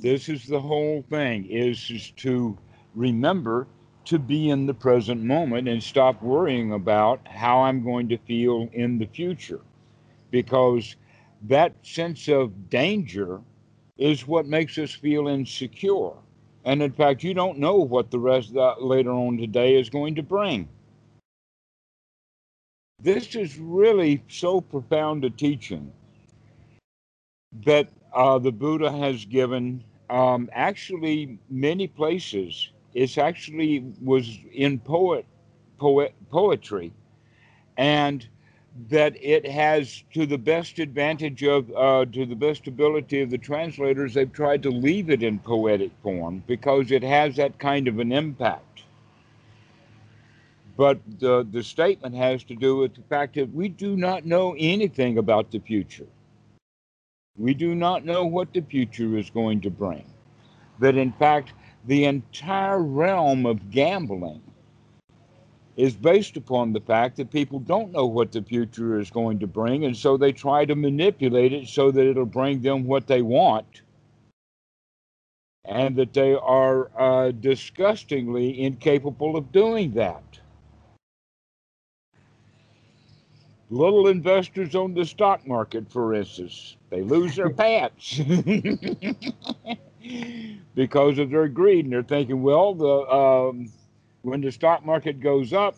This 0.00 0.28
is 0.28 0.46
the 0.46 0.60
whole 0.60 1.04
thing 1.10 1.46
is, 1.50 1.90
is 1.90 2.10
to 2.18 2.56
remember 2.94 3.66
to 4.04 4.18
be 4.18 4.50
in 4.50 4.64
the 4.64 4.74
present 4.74 5.22
moment 5.22 5.68
and 5.68 5.82
stop 5.82 6.22
worrying 6.22 6.72
about 6.72 7.20
how 7.26 7.60
I'm 7.62 7.82
going 7.82 8.08
to 8.10 8.18
feel 8.18 8.68
in 8.72 8.98
the 8.98 9.06
future. 9.06 9.60
Because 10.30 10.96
that 11.42 11.74
sense 11.82 12.28
of 12.28 12.70
danger 12.70 13.40
is 13.96 14.26
what 14.26 14.46
makes 14.46 14.78
us 14.78 14.92
feel 14.92 15.26
insecure. 15.26 16.12
And 16.64 16.82
in 16.82 16.92
fact, 16.92 17.24
you 17.24 17.34
don't 17.34 17.58
know 17.58 17.76
what 17.76 18.10
the 18.10 18.20
rest 18.20 18.50
of 18.50 18.54
that 18.54 18.82
later 18.82 19.10
on 19.10 19.36
today 19.36 19.74
is 19.74 19.90
going 19.90 20.14
to 20.14 20.22
bring. 20.22 20.68
This 23.00 23.34
is 23.34 23.58
really 23.58 24.22
so 24.28 24.60
profound 24.60 25.24
a 25.24 25.30
teaching 25.30 25.92
that 27.64 27.88
uh, 28.12 28.38
the 28.38 28.52
Buddha 28.52 28.90
has 28.90 29.24
given 29.24 29.84
um, 30.10 30.48
actually 30.52 31.38
many 31.50 31.86
places. 31.86 32.70
It's 32.94 33.18
actually 33.18 33.84
was 34.02 34.38
in 34.52 34.78
poet, 34.78 35.26
poet 35.78 36.14
poetry, 36.30 36.92
and 37.76 38.26
that 38.90 39.14
it 39.22 39.46
has 39.46 40.04
to 40.14 40.26
the 40.26 40.38
best 40.38 40.78
advantage 40.78 41.42
of 41.44 41.70
uh, 41.76 42.04
to 42.06 42.26
the 42.26 42.36
best 42.36 42.66
ability 42.66 43.20
of 43.20 43.30
the 43.30 43.38
translators 43.38 44.14
they've 44.14 44.32
tried 44.32 44.62
to 44.62 44.70
leave 44.70 45.10
it 45.10 45.22
in 45.22 45.38
poetic 45.38 45.90
form 46.02 46.42
because 46.46 46.90
it 46.90 47.02
has 47.02 47.36
that 47.36 47.58
kind 47.58 47.88
of 47.88 47.98
an 47.98 48.12
impact. 48.12 48.84
But 50.76 51.00
the, 51.18 51.44
the 51.50 51.64
statement 51.64 52.14
has 52.14 52.44
to 52.44 52.54
do 52.54 52.76
with 52.76 52.94
the 52.94 53.02
fact 53.02 53.34
that 53.34 53.52
we 53.52 53.68
do 53.68 53.96
not 53.96 54.24
know 54.24 54.54
anything 54.56 55.18
about 55.18 55.50
the 55.50 55.58
future 55.58 56.06
we 57.38 57.54
do 57.54 57.74
not 57.74 58.04
know 58.04 58.24
what 58.24 58.52
the 58.52 58.60
future 58.60 59.16
is 59.16 59.30
going 59.30 59.60
to 59.60 59.70
bring 59.70 60.04
that 60.80 60.96
in 60.96 61.12
fact 61.12 61.52
the 61.86 62.04
entire 62.04 62.82
realm 62.82 63.46
of 63.46 63.70
gambling 63.70 64.42
is 65.78 65.94
based 65.94 66.36
upon 66.36 66.72
the 66.72 66.80
fact 66.80 67.16
that 67.16 67.30
people 67.30 67.60
don't 67.60 67.92
know 67.92 68.04
what 68.04 68.32
the 68.32 68.42
future 68.42 68.98
is 68.98 69.10
going 69.10 69.38
to 69.38 69.46
bring, 69.46 69.84
and 69.84 69.96
so 69.96 70.16
they 70.16 70.32
try 70.32 70.64
to 70.64 70.74
manipulate 70.74 71.52
it 71.52 71.68
so 71.68 71.92
that 71.92 72.04
it'll 72.04 72.26
bring 72.26 72.60
them 72.60 72.84
what 72.84 73.06
they 73.06 73.22
want, 73.22 73.82
and 75.64 75.94
that 75.94 76.12
they 76.12 76.34
are 76.34 76.90
uh, 76.98 77.30
disgustingly 77.30 78.60
incapable 78.60 79.36
of 79.36 79.52
doing 79.52 79.92
that. 79.92 80.40
Little 83.70 84.08
investors 84.08 84.74
on 84.74 84.94
the 84.94 85.04
stock 85.04 85.46
market, 85.46 85.90
for 85.92 86.14
instance, 86.14 86.76
they 86.88 87.02
lose 87.02 87.36
their 87.36 87.50
pants 87.54 88.18
because 90.74 91.18
of 91.18 91.30
their 91.30 91.48
greed, 91.48 91.84
and 91.84 91.92
they're 91.92 92.02
thinking, 92.02 92.42
well, 92.42 92.74
the 92.74 92.88
um, 93.14 93.70
when 94.22 94.40
the 94.40 94.50
stock 94.50 94.86
market 94.86 95.20
goes 95.20 95.52
up, 95.52 95.76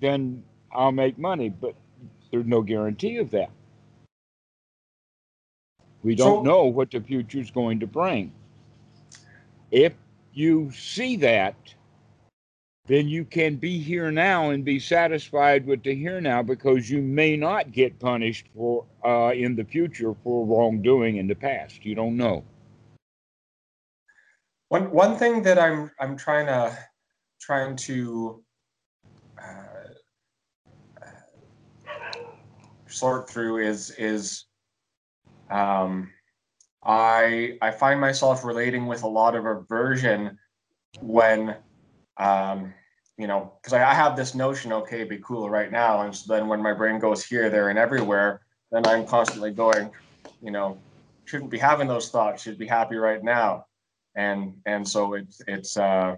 then 0.00 0.42
I'll 0.72 0.90
make 0.92 1.16
money. 1.16 1.48
But 1.48 1.76
there's 2.32 2.46
no 2.46 2.60
guarantee 2.62 3.18
of 3.18 3.30
that. 3.30 3.50
We 6.02 6.16
don't 6.16 6.38
So- 6.38 6.42
know 6.42 6.64
what 6.64 6.90
the 6.90 7.00
future 7.00 7.38
is 7.38 7.50
going 7.52 7.80
to 7.80 7.86
bring. 7.86 8.32
If 9.70 9.92
you 10.32 10.72
see 10.72 11.16
that, 11.18 11.54
then 12.86 13.08
you 13.08 13.24
can 13.24 13.56
be 13.56 13.78
here 13.78 14.10
now 14.10 14.50
and 14.50 14.64
be 14.64 14.78
satisfied 14.78 15.66
with 15.66 15.82
the 15.82 15.94
here 15.94 16.20
now 16.20 16.42
because 16.42 16.90
you 16.90 17.00
may 17.00 17.36
not 17.36 17.72
get 17.72 17.98
punished 17.98 18.46
for 18.54 18.84
uh, 19.04 19.32
in 19.34 19.56
the 19.56 19.64
future 19.64 20.14
for 20.22 20.44
wrongdoing 20.46 21.16
in 21.16 21.26
the 21.26 21.34
past. 21.34 21.84
You 21.84 21.94
don't 21.94 22.16
know. 22.16 22.44
One 24.68 24.90
one 24.90 25.16
thing 25.16 25.42
that 25.42 25.58
I'm 25.58 25.90
I'm 25.98 26.16
trying 26.16 26.46
to 26.46 26.76
trying 27.40 27.76
to 27.76 28.42
uh, 29.42 29.94
sort 32.86 33.30
through 33.30 33.58
is 33.66 33.90
is 33.92 34.44
um, 35.50 36.10
I 36.84 37.56
I 37.62 37.70
find 37.70 37.98
myself 37.98 38.44
relating 38.44 38.84
with 38.86 39.04
a 39.04 39.08
lot 39.08 39.34
of 39.34 39.46
aversion 39.46 40.38
when 41.00 41.56
um, 42.18 42.72
you 43.16 43.26
know 43.26 43.52
because 43.60 43.72
I, 43.72 43.90
I 43.90 43.94
have 43.94 44.16
this 44.16 44.34
notion 44.34 44.72
okay 44.72 45.04
be 45.04 45.18
cool 45.18 45.48
right 45.50 45.70
now 45.70 46.02
and 46.02 46.14
so 46.14 46.34
then 46.34 46.48
when 46.48 46.62
my 46.62 46.72
brain 46.72 46.98
goes 46.98 47.24
here 47.24 47.50
there 47.50 47.68
and 47.68 47.78
everywhere 47.78 48.40
then 48.72 48.86
I'm 48.86 49.06
constantly 49.06 49.52
going 49.52 49.90
you 50.42 50.50
know 50.50 50.78
shouldn't 51.24 51.50
be 51.50 51.58
having 51.58 51.88
those 51.88 52.10
thoughts 52.10 52.42
should 52.42 52.58
be 52.58 52.66
happy 52.66 52.96
right 52.96 53.22
now 53.22 53.66
and 54.14 54.54
and 54.66 54.86
so 54.86 55.14
it's 55.14 55.40
it's 55.46 55.76
uh 55.76 56.16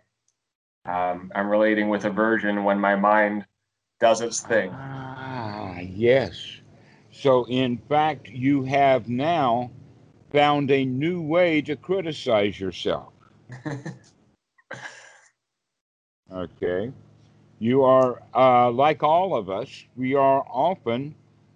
um, 0.86 1.32
I'm 1.34 1.48
relating 1.48 1.88
with 1.88 2.04
aversion 2.04 2.62
when 2.64 2.78
my 2.78 2.94
mind 2.94 3.44
does 3.98 4.20
its 4.20 4.40
thing. 4.40 4.70
Ah, 4.72 5.78
yes. 5.80 6.60
So, 7.10 7.44
in 7.48 7.78
fact, 7.88 8.28
you 8.28 8.62
have 8.64 9.08
now 9.08 9.70
found 10.32 10.70
a 10.70 10.84
new 10.84 11.20
way 11.20 11.60
to 11.62 11.76
criticize 11.76 12.60
yourself. 12.60 13.12
okay. 16.32 16.92
You 17.58 17.84
are, 17.84 18.22
uh, 18.34 18.70
like 18.70 19.02
all 19.02 19.36
of 19.36 19.50
us, 19.50 19.84
we 19.96 20.14
are 20.14 20.44
often 20.48 21.14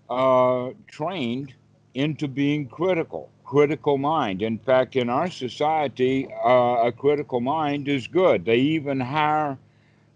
uh, 0.08 0.70
trained 0.86 1.54
into 1.94 2.28
being 2.28 2.68
critical, 2.68 3.30
critical 3.44 3.98
mind. 3.98 4.42
In 4.42 4.58
fact, 4.58 4.96
in 4.96 5.10
our 5.10 5.30
society, 5.30 6.28
uh, 6.44 6.84
a 6.86 6.92
critical 6.92 7.40
mind 7.40 7.88
is 7.88 8.06
good. 8.06 8.44
They 8.44 8.58
even 8.58 9.00
hire 9.00 9.58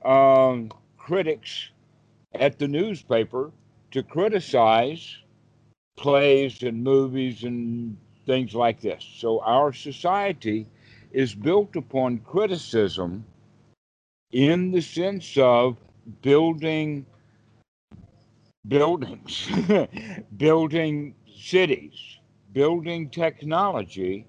um, 0.04 0.70
critics 0.99 1.70
at 2.34 2.58
the 2.58 2.68
newspaper 2.68 3.52
to 3.92 4.02
criticize 4.02 5.18
plays 5.96 6.62
and 6.62 6.82
movies 6.82 7.44
and 7.44 7.96
things 8.26 8.54
like 8.54 8.80
this. 8.80 9.04
So 9.18 9.40
our 9.40 9.73
society 9.73 10.66
is 11.12 11.34
built 11.34 11.76
upon 11.76 12.18
criticism 12.18 13.25
in 14.34 14.72
the 14.72 14.82
sense 14.82 15.36
of 15.36 15.76
building 16.20 17.06
buildings, 18.66 19.48
building 20.36 21.14
cities, 21.32 22.18
building 22.52 23.08
technology. 23.10 24.26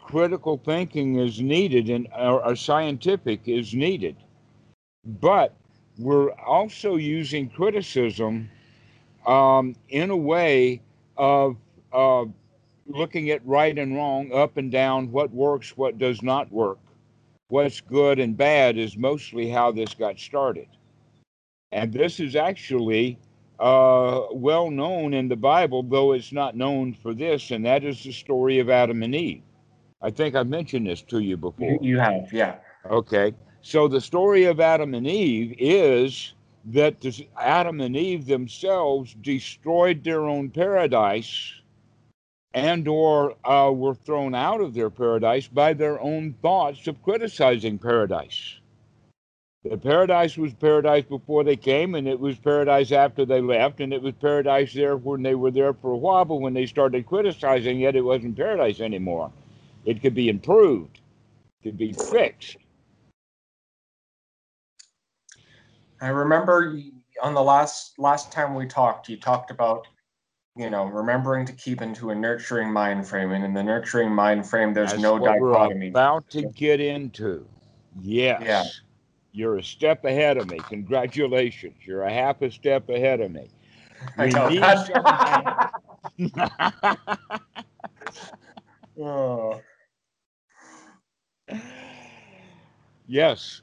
Critical 0.00 0.60
thinking 0.64 1.16
is 1.20 1.40
needed 1.40 1.88
and 1.90 2.08
or, 2.18 2.56
scientific 2.56 3.40
is 3.46 3.72
needed. 3.72 4.16
But 5.04 5.54
we're 5.96 6.32
also 6.32 6.96
using 6.96 7.48
criticism 7.48 8.50
um, 9.26 9.76
in 9.88 10.10
a 10.10 10.16
way 10.16 10.80
of 11.16 11.56
uh, 11.92 12.24
looking 12.86 13.30
at 13.30 13.46
right 13.46 13.78
and 13.78 13.94
wrong, 13.94 14.32
up 14.32 14.56
and 14.56 14.72
down, 14.72 15.12
what 15.12 15.30
works, 15.30 15.76
what 15.76 15.98
does 15.98 16.20
not 16.22 16.50
work, 16.50 16.78
what's 17.48 17.80
good 17.80 18.18
and 18.18 18.36
bad 18.36 18.76
is 18.76 18.96
mostly 18.96 19.48
how 19.48 19.72
this 19.72 19.94
got 19.94 20.18
started. 20.18 20.68
And 21.72 21.92
this 21.92 22.20
is 22.20 22.36
actually 22.36 23.18
uh, 23.58 24.22
well 24.32 24.70
known 24.70 25.14
in 25.14 25.28
the 25.28 25.36
Bible, 25.36 25.82
though 25.82 26.12
it's 26.12 26.32
not 26.32 26.56
known 26.56 26.94
for 26.94 27.14
this, 27.14 27.50
and 27.50 27.64
that 27.66 27.84
is 27.84 28.02
the 28.02 28.12
story 28.12 28.58
of 28.58 28.70
Adam 28.70 29.02
and 29.02 29.14
Eve. 29.14 29.42
I 30.02 30.10
think 30.10 30.34
I've 30.34 30.48
mentioned 30.48 30.86
this 30.86 31.02
to 31.02 31.20
you 31.20 31.36
before. 31.36 31.78
You 31.80 31.98
have, 31.98 32.32
yeah. 32.32 32.56
Okay. 32.90 33.34
So 33.62 33.88
the 33.88 34.00
story 34.00 34.44
of 34.44 34.60
Adam 34.60 34.94
and 34.94 35.06
Eve 35.06 35.54
is 35.58 36.34
that 36.66 37.04
Adam 37.40 37.80
and 37.80 37.96
Eve 37.96 38.26
themselves 38.26 39.16
destroyed 39.22 40.04
their 40.04 40.26
own 40.26 40.50
paradise 40.50 41.52
and 42.56 42.88
or 42.88 43.36
uh, 43.46 43.70
were 43.70 43.94
thrown 43.94 44.34
out 44.34 44.62
of 44.62 44.72
their 44.72 44.88
paradise 44.88 45.46
by 45.46 45.74
their 45.74 46.00
own 46.00 46.34
thoughts 46.40 46.86
of 46.86 47.02
criticizing 47.02 47.78
paradise. 47.78 48.58
The 49.62 49.76
paradise 49.76 50.38
was 50.38 50.54
paradise 50.54 51.04
before 51.04 51.44
they 51.44 51.56
came, 51.56 51.94
and 51.96 52.08
it 52.08 52.18
was 52.18 52.38
paradise 52.38 52.92
after 52.92 53.26
they 53.26 53.42
left, 53.42 53.80
and 53.80 53.92
it 53.92 54.00
was 54.00 54.14
paradise 54.14 54.72
there 54.72 54.96
when 54.96 55.22
they 55.22 55.34
were 55.34 55.50
there 55.50 55.74
for 55.74 55.90
a 55.90 55.96
while, 55.98 56.24
but 56.24 56.36
when 56.36 56.54
they 56.54 56.64
started 56.64 57.06
criticizing 57.06 57.82
it, 57.82 57.94
it 57.94 58.00
wasn't 58.00 58.36
paradise 58.36 58.80
anymore. 58.80 59.30
It 59.84 60.00
could 60.00 60.14
be 60.14 60.30
improved, 60.30 61.00
it 61.60 61.68
could 61.68 61.76
be 61.76 61.92
fixed. 61.92 62.56
I 66.00 66.08
remember 66.08 66.80
on 67.22 67.34
the 67.34 67.42
last 67.42 67.98
last 67.98 68.32
time 68.32 68.54
we 68.54 68.66
talked, 68.66 69.10
you 69.10 69.18
talked 69.18 69.50
about 69.50 69.86
you 70.56 70.70
know, 70.70 70.86
remembering 70.86 71.44
to 71.46 71.52
keep 71.52 71.82
into 71.82 72.10
a 72.10 72.14
nurturing 72.14 72.72
mind 72.72 73.06
frame. 73.06 73.32
And 73.32 73.44
in 73.44 73.52
the 73.52 73.62
nurturing 73.62 74.10
mind 74.10 74.48
frame, 74.48 74.72
there's 74.72 74.92
That's 74.92 75.02
no 75.02 75.16
what 75.16 75.34
dichotomy. 75.34 75.86
We're 75.86 75.90
about 75.90 76.30
to 76.30 76.42
get 76.42 76.80
into. 76.80 77.46
Yes. 78.00 78.42
Yeah. 78.44 78.64
You're 79.32 79.58
a 79.58 79.62
step 79.62 80.04
ahead 80.06 80.38
of 80.38 80.48
me. 80.48 80.58
Congratulations. 80.68 81.74
You're 81.84 82.04
a 82.04 82.12
half 82.12 82.40
a 82.40 82.50
step 82.50 82.88
ahead 82.88 83.20
of 83.20 83.30
me. 83.32 83.48
We 84.18 84.26
need 84.26 84.62
oh. 89.00 89.60
Yes. 93.06 93.62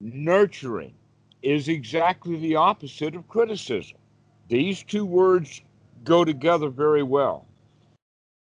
Nurturing 0.00 0.94
is 1.42 1.68
exactly 1.68 2.36
the 2.36 2.56
opposite 2.56 3.14
of 3.14 3.26
criticism. 3.28 3.98
These 4.48 4.82
two 4.82 5.04
words 5.04 5.60
go 6.04 6.24
together 6.24 6.68
very 6.68 7.02
well. 7.02 7.46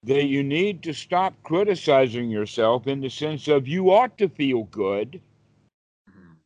That 0.04 0.26
you 0.26 0.44
need 0.44 0.82
to 0.84 0.94
stop 0.94 1.34
criticizing 1.44 2.30
yourself 2.30 2.88
in 2.88 3.02
the 3.02 3.10
sense 3.10 3.50
of 3.50 3.68
you 3.68 3.92
ought 3.92 4.18
to 4.18 4.30
feel 4.30 4.64
good, 4.64 5.20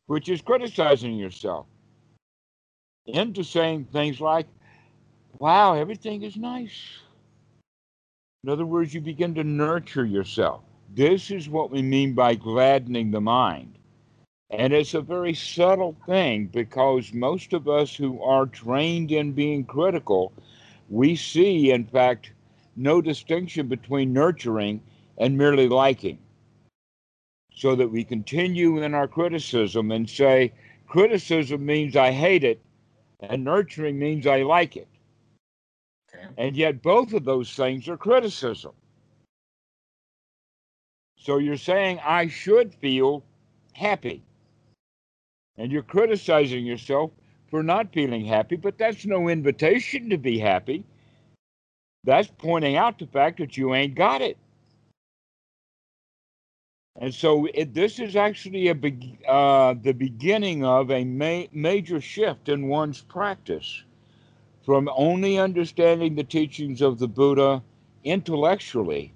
which 0.06 0.28
is 0.28 0.42
criticizing 0.42 1.16
yourself, 1.16 1.66
into 3.06 3.44
saying 3.44 3.84
things 3.92 4.20
like, 4.20 4.48
wow, 5.38 5.74
everything 5.74 6.22
is 6.22 6.36
nice. 6.36 6.98
In 8.42 8.50
other 8.50 8.66
words, 8.66 8.92
you 8.92 9.00
begin 9.00 9.34
to 9.36 9.44
nurture 9.44 10.04
yourself. 10.04 10.62
This 10.94 11.30
is 11.30 11.48
what 11.48 11.70
we 11.70 11.80
mean 11.80 12.12
by 12.12 12.34
gladdening 12.34 13.12
the 13.12 13.20
mind. 13.20 13.78
And 14.56 14.72
it's 14.72 14.94
a 14.94 15.00
very 15.00 15.34
subtle 15.34 15.96
thing 16.06 16.46
because 16.46 17.12
most 17.12 17.52
of 17.52 17.68
us 17.68 17.94
who 17.94 18.22
are 18.22 18.46
trained 18.46 19.10
in 19.10 19.32
being 19.32 19.64
critical, 19.64 20.32
we 20.88 21.16
see, 21.16 21.72
in 21.72 21.84
fact, 21.86 22.30
no 22.76 23.00
distinction 23.00 23.66
between 23.66 24.12
nurturing 24.12 24.80
and 25.18 25.36
merely 25.36 25.68
liking. 25.68 26.18
So 27.52 27.74
that 27.74 27.88
we 27.88 28.04
continue 28.04 28.82
in 28.82 28.94
our 28.94 29.08
criticism 29.08 29.90
and 29.90 30.08
say, 30.08 30.52
criticism 30.86 31.66
means 31.66 31.96
I 31.96 32.12
hate 32.12 32.44
it, 32.44 32.60
and 33.20 33.42
nurturing 33.42 33.98
means 33.98 34.26
I 34.26 34.42
like 34.42 34.76
it. 34.76 34.88
Okay. 36.14 36.26
And 36.38 36.56
yet, 36.56 36.80
both 36.80 37.12
of 37.12 37.24
those 37.24 37.52
things 37.54 37.88
are 37.88 37.96
criticism. 37.96 38.72
So 41.16 41.38
you're 41.38 41.56
saying 41.56 42.00
I 42.04 42.28
should 42.28 42.74
feel 42.74 43.24
happy 43.72 44.22
and 45.58 45.70
you're 45.70 45.82
criticizing 45.82 46.66
yourself 46.66 47.10
for 47.50 47.62
not 47.62 47.92
feeling 47.92 48.24
happy, 48.24 48.56
but 48.56 48.78
that's 48.78 49.06
no 49.06 49.28
invitation 49.28 50.10
to 50.10 50.18
be 50.18 50.38
happy. 50.38 50.84
That's 52.04 52.28
pointing 52.38 52.76
out 52.76 52.98
the 52.98 53.06
fact 53.06 53.38
that 53.38 53.56
you 53.56 53.74
ain't 53.74 53.94
got 53.94 54.20
it. 54.20 54.36
And 57.00 57.12
so 57.12 57.48
it, 57.54 57.74
this 57.74 57.98
is 57.98 58.14
actually 58.14 58.68
a 58.68 58.74
be, 58.74 59.18
uh, 59.26 59.74
the 59.82 59.92
beginning 59.92 60.64
of 60.64 60.90
a 60.90 61.04
ma- 61.04 61.48
major 61.52 62.00
shift 62.00 62.48
in 62.48 62.68
one's 62.68 63.00
practice 63.00 63.82
from 64.64 64.88
only 64.94 65.38
understanding 65.38 66.14
the 66.14 66.24
teachings 66.24 66.80
of 66.80 66.98
the 66.98 67.08
Buddha 67.08 67.62
intellectually 68.04 69.12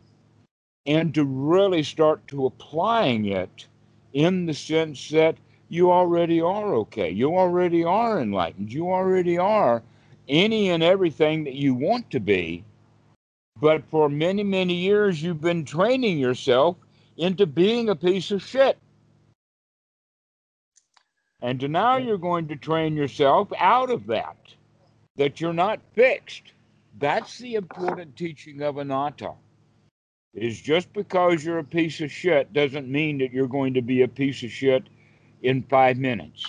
and 0.86 1.14
to 1.14 1.24
really 1.24 1.82
start 1.82 2.26
to 2.28 2.46
applying 2.46 3.26
it 3.26 3.66
in 4.12 4.46
the 4.46 4.54
sense 4.54 5.10
that 5.10 5.36
you 5.68 5.92
already 5.92 6.40
are 6.40 6.74
okay. 6.74 7.10
You 7.10 7.36
already 7.36 7.84
are 7.84 8.20
enlightened. 8.20 8.72
You 8.72 8.90
already 8.90 9.38
are 9.38 9.82
any 10.28 10.70
and 10.70 10.82
everything 10.82 11.44
that 11.44 11.54
you 11.54 11.74
want 11.74 12.10
to 12.10 12.20
be. 12.20 12.64
But 13.60 13.84
for 13.90 14.08
many, 14.08 14.44
many 14.44 14.74
years, 14.74 15.22
you've 15.22 15.40
been 15.40 15.64
training 15.64 16.18
yourself 16.18 16.76
into 17.16 17.46
being 17.46 17.88
a 17.88 17.96
piece 17.96 18.30
of 18.30 18.42
shit. 18.42 18.78
And 21.40 21.70
now 21.70 21.96
you're 21.96 22.18
going 22.18 22.48
to 22.48 22.56
train 22.56 22.96
yourself 22.96 23.48
out 23.58 23.90
of 23.90 24.06
that, 24.06 24.36
that 25.16 25.40
you're 25.40 25.52
not 25.52 25.80
fixed. 25.94 26.52
That's 26.98 27.38
the 27.38 27.54
important 27.54 28.16
teaching 28.16 28.62
of 28.62 28.78
anatta. 28.78 29.34
Is 30.34 30.60
just 30.60 30.92
because 30.92 31.44
you're 31.44 31.58
a 31.58 31.64
piece 31.64 32.00
of 32.00 32.12
shit 32.12 32.52
doesn't 32.52 32.88
mean 32.88 33.18
that 33.18 33.32
you're 33.32 33.48
going 33.48 33.74
to 33.74 33.82
be 33.82 34.02
a 34.02 34.08
piece 34.08 34.42
of 34.42 34.50
shit 34.50 34.84
in 35.42 35.62
five 35.64 35.96
minutes. 35.96 36.44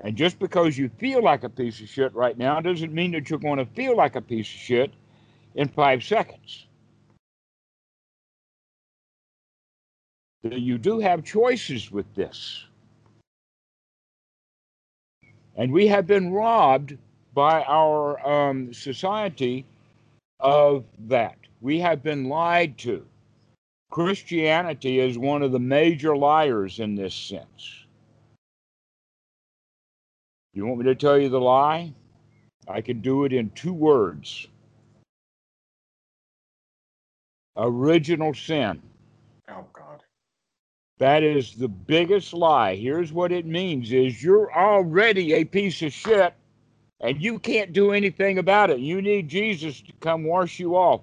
And 0.00 0.16
just 0.16 0.38
because 0.38 0.78
you 0.78 0.88
feel 0.98 1.22
like 1.22 1.42
a 1.42 1.48
piece 1.48 1.80
of 1.80 1.88
shit 1.88 2.14
right 2.14 2.38
now 2.38 2.60
doesn't 2.60 2.92
mean 2.92 3.12
that 3.12 3.28
you're 3.28 3.38
going 3.38 3.58
to 3.58 3.66
feel 3.66 3.96
like 3.96 4.14
a 4.14 4.20
piece 4.20 4.46
of 4.46 4.60
shit 4.60 4.92
in 5.56 5.68
five 5.68 6.04
seconds. 6.04 6.66
You 10.44 10.78
do 10.78 11.00
have 11.00 11.24
choices 11.24 11.90
with 11.90 12.06
this. 12.14 12.64
And 15.56 15.72
we 15.72 15.88
have 15.88 16.06
been 16.06 16.32
robbed 16.32 16.96
by 17.34 17.64
our 17.64 18.24
um, 18.26 18.72
society 18.72 19.66
of 20.38 20.84
that. 21.08 21.36
We 21.60 21.80
have 21.80 22.04
been 22.04 22.28
lied 22.28 22.78
to. 22.78 23.04
Christianity 23.90 25.00
is 25.00 25.18
one 25.18 25.42
of 25.42 25.52
the 25.52 25.58
major 25.58 26.16
liars 26.16 26.80
in 26.80 26.94
this 26.94 27.14
sense. 27.14 27.84
You 30.52 30.66
want 30.66 30.80
me 30.80 30.84
to 30.86 30.94
tell 30.94 31.18
you 31.18 31.28
the 31.28 31.40
lie? 31.40 31.92
I 32.66 32.80
can 32.80 33.00
do 33.00 33.24
it 33.24 33.32
in 33.32 33.50
two 33.50 33.72
words 33.72 34.46
original 37.58 38.32
sin. 38.32 38.80
Oh 39.50 39.66
God. 39.72 40.02
That 40.98 41.22
is 41.22 41.54
the 41.54 41.68
biggest 41.68 42.32
lie. 42.32 42.76
Here's 42.76 43.12
what 43.12 43.32
it 43.32 43.46
means 43.46 43.92
is 43.92 44.22
you're 44.22 44.52
already 44.52 45.34
a 45.34 45.44
piece 45.44 45.82
of 45.82 45.92
shit 45.92 46.34
and 47.00 47.22
you 47.22 47.38
can't 47.38 47.72
do 47.72 47.92
anything 47.92 48.38
about 48.38 48.70
it. 48.70 48.78
You 48.78 49.02
need 49.02 49.28
Jesus 49.28 49.80
to 49.82 49.92
come 50.00 50.24
wash 50.24 50.58
you 50.58 50.76
off. 50.76 51.02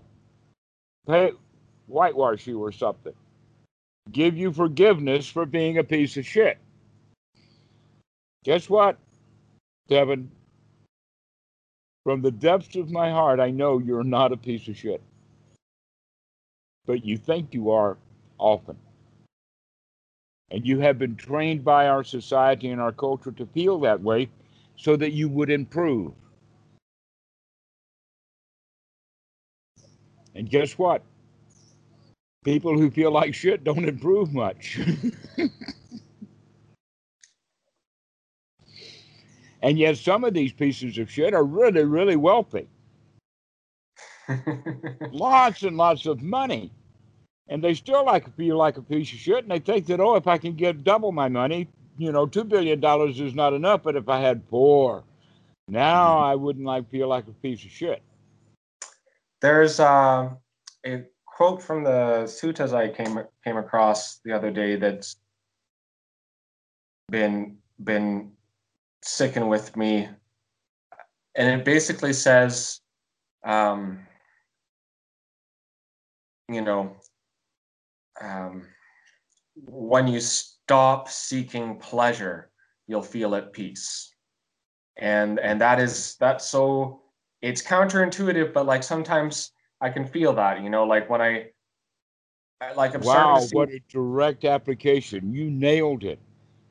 Pay, 1.08 1.32
whitewash 1.88 2.48
you 2.48 2.64
or 2.64 2.72
something. 2.72 3.14
Give 4.12 4.38
you 4.38 4.52
forgiveness 4.52 5.28
for 5.28 5.46
being 5.46 5.78
a 5.78 5.84
piece 5.84 6.18
of 6.18 6.26
shit. 6.26 6.58
Guess 8.44 8.70
what, 8.70 8.98
Devon? 9.88 10.30
From 12.04 12.22
the 12.22 12.32
depths 12.32 12.76
of 12.76 12.92
my 12.92 13.10
heart, 13.10 13.40
I 13.40 13.50
know 13.50 13.80
you're 13.80 14.04
not 14.04 14.32
a 14.32 14.38
piece 14.38 14.68
of 14.68 14.78
shit. 14.78 15.02
But 16.86 17.04
you 17.04 17.18
think 17.18 17.54
you 17.56 17.72
are 17.72 17.98
often. 18.38 18.78
And 20.52 20.68
you 20.68 20.80
have 20.80 21.00
been 21.00 21.16
trained 21.16 21.64
by 21.66 21.88
our 21.88 22.04
society 22.04 22.70
and 22.70 22.80
our 22.80 22.92
culture 22.92 23.32
to 23.32 23.48
feel 23.48 23.80
that 23.80 24.02
way 24.02 24.30
so 24.76 24.96
that 24.96 25.14
you 25.14 25.28
would 25.30 25.50
improve. 25.50 26.14
And 30.36 30.48
guess 30.48 30.78
what? 30.78 31.02
People 32.46 32.78
who 32.78 32.92
feel 32.92 33.12
like 33.12 33.34
shit 33.34 33.64
don't 33.64 33.90
improve 33.90 34.32
much. 34.32 34.80
and 39.64 39.80
yet, 39.80 39.98
some 39.98 40.24
of 40.24 40.36
these 40.36 40.54
pieces 40.54 41.00
of 41.00 41.10
shit 41.12 41.34
are 41.34 41.44
really, 41.44 41.84
really 41.84 42.16
wealthy. 42.16 42.68
lots 45.12 45.64
and 45.64 45.76
lots 45.76 46.06
of 46.06 46.22
money. 46.22 46.72
And 47.48 47.64
they 47.64 47.74
still 47.74 48.06
like 48.06 48.34
feel 48.36 48.58
like 48.58 48.78
a 48.78 48.82
piece 48.84 49.12
of 49.12 49.18
shit. 49.18 49.44
And 49.44 49.50
they 49.50 49.58
think 49.60 49.88
that, 49.88 50.00
oh, 50.00 50.16
if 50.16 50.28
I 50.28 50.38
can 50.38 50.54
get 50.54 50.84
double 50.84 51.12
my 51.12 51.28
money, 51.28 51.68
you 51.98 52.12
know, 52.12 52.28
$2 52.28 52.48
billion 52.48 52.80
is 53.10 53.34
not 53.34 53.54
enough. 53.54 53.82
But 53.82 53.96
if 53.96 54.08
I 54.08 54.20
had 54.20 54.44
four, 54.52 55.04
now 55.68 56.20
I 56.20 56.36
wouldn't 56.36 56.66
like 56.66 56.90
feel 56.92 57.08
like 57.08 57.28
a 57.28 57.32
piece 57.32 57.66
of 57.66 57.72
shit. 57.72 58.04
There's 59.42 59.80
uh, 59.80 60.30
a 60.86 61.04
quote 61.36 61.62
from 61.62 61.84
the 61.84 62.24
suttas 62.26 62.74
I 62.74 62.88
came 62.88 63.20
came 63.44 63.58
across 63.58 64.20
the 64.24 64.32
other 64.32 64.52
day 64.52 64.78
that's 64.78 65.18
been 67.12 67.58
been 67.84 68.32
sticking 69.02 69.50
with 69.50 69.76
me, 69.76 70.08
and 71.36 71.60
it 71.60 71.66
basically 71.66 72.14
says, 72.14 72.80
um, 73.44 74.00
you 76.48 76.62
know, 76.62 76.96
um, 78.22 78.66
when 79.56 80.08
you 80.08 80.22
stop 80.22 81.10
seeking 81.10 81.78
pleasure, 81.80 82.50
you'll 82.88 83.02
feel 83.02 83.36
at 83.36 83.52
peace, 83.52 84.16
and 84.96 85.38
and 85.42 85.60
that 85.60 85.82
is 85.82 86.16
that's 86.18 86.46
so 86.46 87.02
it's 87.42 87.62
counterintuitive, 87.62 88.54
but 88.54 88.66
like 88.66 88.84
sometimes 88.84 89.52
I 89.82 89.90
can 89.90 90.06
feel 90.06 90.34
that, 90.34 90.62
you 90.62 90.70
know, 90.70 90.84
like 90.86 91.10
when 91.10 91.22
I, 91.22 91.50
like 92.76 92.94
I'm 92.96 93.02
wow, 93.02 93.38
see- 93.40 93.56
what 93.56 93.70
a 93.70 93.80
direct 93.90 94.46
application! 94.46 95.34
You 95.34 95.50
nailed 95.50 96.04
it. 96.04 96.20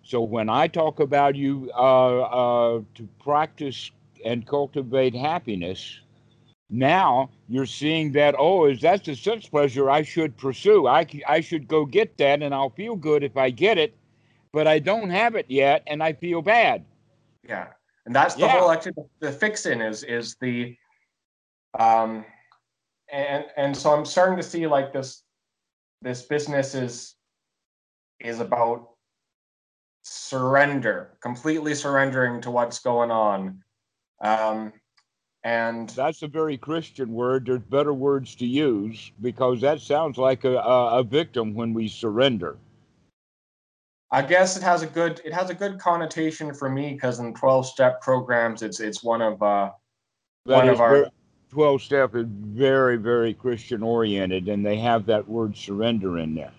So 0.02 0.20
when 0.22 0.48
I 0.48 0.66
talk 0.68 1.00
about 1.00 1.34
you 1.34 1.70
uh, 1.74 2.20
uh, 2.20 2.82
to 2.94 3.08
practice 3.22 3.90
and 4.24 4.46
cultivate 4.46 5.14
happiness, 5.14 6.00
now 6.70 7.30
you're 7.48 7.66
seeing 7.66 8.12
that 8.12 8.34
oh, 8.38 8.66
is 8.66 8.80
that 8.80 9.04
the 9.04 9.14
sense 9.14 9.46
pleasure 9.48 9.90
I 9.90 10.02
should 10.02 10.36
pursue? 10.36 10.86
I 10.86 11.06
I 11.28 11.40
should 11.40 11.68
go 11.68 11.84
get 11.84 12.16
that, 12.18 12.42
and 12.42 12.54
I'll 12.54 12.70
feel 12.70 12.96
good 12.96 13.22
if 13.22 13.36
I 13.36 13.50
get 13.50 13.78
it, 13.78 13.94
but 14.52 14.66
I 14.66 14.78
don't 14.78 15.10
have 15.10 15.34
it 15.36 15.46
yet, 15.48 15.82
and 15.86 16.02
I 16.02 16.12
feel 16.14 16.42
bad. 16.42 16.84
Yeah, 17.46 17.68
and 18.06 18.14
that's 18.14 18.34
the 18.34 18.46
yeah. 18.46 18.60
whole 18.60 18.70
actually 18.70 18.92
the, 18.96 19.28
the 19.28 19.32
fixin 19.32 19.80
is 19.82 20.02
is 20.02 20.36
the 20.40 20.76
um 21.78 22.24
and 23.14 23.44
and 23.56 23.76
so 23.76 23.94
I'm 23.94 24.04
starting 24.04 24.36
to 24.36 24.42
see 24.42 24.66
like 24.66 24.92
this 24.92 25.22
this 26.02 26.22
business 26.22 26.74
is 26.74 27.14
is 28.20 28.40
about 28.40 28.88
surrender, 30.02 31.16
completely 31.22 31.74
surrendering 31.74 32.40
to 32.42 32.50
what's 32.50 32.80
going 32.80 33.10
on. 33.10 33.62
Um, 34.20 34.72
and 35.44 35.90
that's 35.90 36.22
a 36.22 36.28
very 36.28 36.56
Christian 36.56 37.12
word. 37.12 37.46
There's 37.46 37.60
better 37.62 37.92
words 37.92 38.34
to 38.36 38.46
use 38.46 39.12
because 39.20 39.60
that 39.60 39.80
sounds 39.80 40.16
like 40.16 40.44
a, 40.44 40.56
a, 40.56 41.00
a 41.00 41.02
victim 41.02 41.54
when 41.54 41.72
we 41.72 41.86
surrender. 41.88 42.56
I 44.10 44.22
guess 44.22 44.56
it 44.56 44.62
has 44.62 44.82
a 44.82 44.86
good 44.86 45.20
it 45.24 45.32
has 45.32 45.50
a 45.50 45.54
good 45.54 45.78
connotation 45.78 46.52
for 46.52 46.68
me 46.68 46.94
because 46.94 47.20
in 47.20 47.34
12 47.34 47.66
step 47.66 48.00
programs 48.00 48.62
it's 48.62 48.80
it's 48.80 49.02
one 49.02 49.22
of 49.22 49.42
uh, 49.42 49.70
one 50.44 50.68
of 50.68 50.80
our 50.80 51.10
12 51.54 51.82
step 51.82 52.16
is 52.16 52.26
very, 52.28 52.96
very 52.96 53.32
Christian 53.32 53.80
oriented, 53.80 54.48
and 54.48 54.66
they 54.66 54.76
have 54.76 55.06
that 55.06 55.28
word 55.28 55.56
surrender 55.56 56.18
in 56.18 56.34
there. 56.34 56.50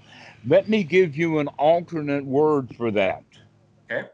Let 0.47 0.69
me 0.69 0.85
give 0.85 1.17
you 1.17 1.39
an 1.39 1.49
alternate 1.59 2.23
word 2.23 2.73
for 2.77 2.91
that. 2.91 3.23
Okay. 3.91 4.07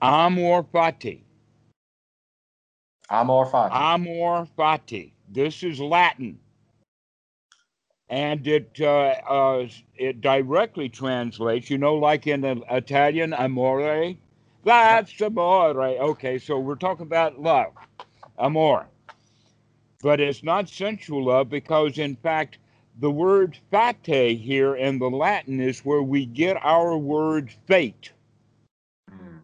Amor 0.00 0.64
fati. 0.64 1.20
Amor 3.10 3.44
fati. 3.44 3.70
Amor 3.70 4.48
fati. 4.58 5.12
This 5.28 5.62
is 5.62 5.78
Latin. 5.78 6.38
And 8.08 8.46
it 8.46 8.78
uh, 8.80 9.14
uh, 9.28 9.68
it 9.94 10.22
directly 10.22 10.88
translates, 10.88 11.68
you 11.68 11.76
know, 11.76 11.96
like 11.96 12.26
in 12.26 12.44
Italian, 12.70 13.34
amore. 13.34 14.14
That's 14.64 15.20
amore. 15.20 15.82
Okay, 15.82 16.38
so 16.38 16.58
we're 16.58 16.76
talking 16.76 17.04
about 17.04 17.38
love, 17.38 17.72
amor 18.38 18.86
but 20.04 20.20
it's 20.20 20.42
not 20.42 20.68
sensual 20.68 21.24
love 21.24 21.48
because, 21.48 21.96
in 21.96 22.14
fact, 22.16 22.58
the 23.00 23.10
word 23.10 23.56
fate 23.70 24.38
here 24.38 24.76
in 24.76 24.98
the 24.98 25.08
Latin 25.08 25.58
is 25.60 25.80
where 25.80 26.02
we 26.02 26.26
get 26.26 26.62
our 26.62 26.98
word 26.98 27.50
fate. 27.66 28.12
Mm. 29.10 29.40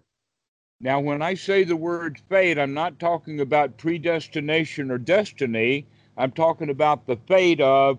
Now, 0.83 1.01
when 1.01 1.23
I 1.23 1.33
say 1.33 1.65
the 1.65 1.77
word 1.77 2.21
fate, 2.29 2.59
I'm 2.59 2.75
not 2.75 2.99
talking 2.99 3.41
about 3.41 3.79
predestination 3.79 4.91
or 4.91 4.99
destiny. 4.99 5.87
I'm 6.19 6.31
talking 6.31 6.69
about 6.69 7.07
the 7.07 7.17
fate 7.27 7.63
of 7.63 7.99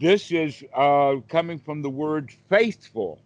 this 0.00 0.32
is 0.32 0.64
uh, 0.74 1.18
coming 1.28 1.60
from 1.60 1.82
the 1.82 1.90
word 1.90 2.32
faithful, 2.48 3.20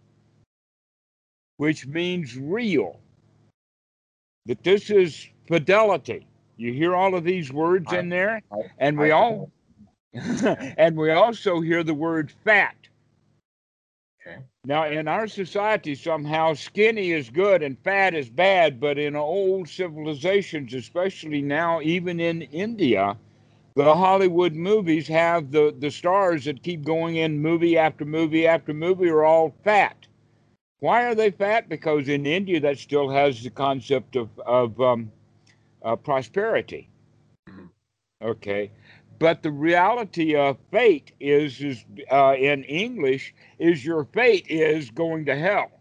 which 1.57 1.87
means 1.87 2.37
real. 2.37 2.99
That 4.45 4.63
this 4.63 4.91
is 4.91 5.27
fidelity. 5.47 6.27
You 6.61 6.73
hear 6.73 6.95
all 6.95 7.15
of 7.15 7.23
these 7.23 7.51
words 7.51 7.91
I, 7.91 7.97
in 7.97 8.09
there, 8.09 8.43
I, 8.51 8.57
and 8.77 8.99
we 8.99 9.09
I, 9.09 9.17
all 9.17 9.51
and 10.13 10.95
we 10.95 11.09
also 11.09 11.59
hear 11.59 11.83
the 11.83 11.95
word 11.95 12.31
fat. 12.43 12.75
Okay. 14.21 14.37
Now, 14.65 14.85
in 14.85 15.07
our 15.07 15.25
society, 15.25 15.95
somehow 15.95 16.53
skinny 16.53 17.13
is 17.13 17.31
good 17.31 17.63
and 17.63 17.79
fat 17.79 18.13
is 18.13 18.29
bad, 18.29 18.79
but 18.79 18.99
in 18.99 19.15
old 19.15 19.69
civilizations, 19.69 20.75
especially 20.75 21.41
now, 21.41 21.81
even 21.81 22.19
in 22.19 22.43
India, 22.43 23.17
the 23.73 23.83
Bollywood 23.83 24.53
movies 24.53 25.07
have 25.07 25.49
the, 25.49 25.73
the 25.79 25.89
stars 25.89 26.45
that 26.45 26.61
keep 26.61 26.85
going 26.85 27.15
in 27.15 27.41
movie 27.41 27.75
after 27.75 28.05
movie 28.05 28.45
after 28.45 28.71
movie 28.71 29.09
are 29.09 29.25
all 29.25 29.55
fat. 29.63 29.95
Why 30.79 31.05
are 31.05 31.15
they 31.15 31.31
fat? 31.31 31.69
Because 31.69 32.07
in 32.07 32.27
India, 32.27 32.59
that 32.59 32.77
still 32.77 33.09
has 33.09 33.41
the 33.41 33.49
concept 33.49 34.15
of, 34.15 34.29
of 34.45 34.79
um, 34.79 35.11
uh, 35.83 35.95
prosperity. 35.95 36.89
Mm-hmm. 37.49 37.65
Okay. 38.23 38.71
But 39.19 39.43
the 39.43 39.51
reality 39.51 40.35
of 40.35 40.57
fate 40.71 41.11
is, 41.19 41.61
is 41.61 41.85
uh, 42.11 42.35
in 42.37 42.63
English, 42.63 43.33
is 43.59 43.85
your 43.85 44.05
fate 44.05 44.47
is 44.49 44.89
going 44.89 45.25
to 45.25 45.35
hell. 45.35 45.71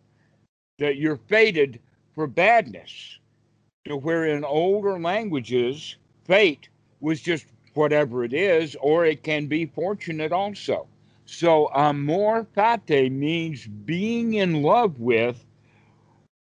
That 0.78 0.96
you're 0.96 1.20
fated 1.28 1.80
for 2.14 2.26
badness. 2.26 3.18
To 3.86 3.96
where 3.96 4.26
in 4.26 4.44
older 4.44 5.00
languages, 5.00 5.96
fate 6.24 6.68
was 7.00 7.20
just 7.20 7.46
whatever 7.72 8.24
it 8.24 8.34
is, 8.34 8.76
or 8.80 9.06
it 9.06 9.22
can 9.22 9.46
be 9.46 9.64
fortunate 9.64 10.32
also. 10.32 10.86
So 11.24 11.70
amor 11.74 12.46
fate 12.54 13.10
means 13.10 13.66
being 13.66 14.34
in 14.34 14.62
love 14.62 15.00
with 15.00 15.42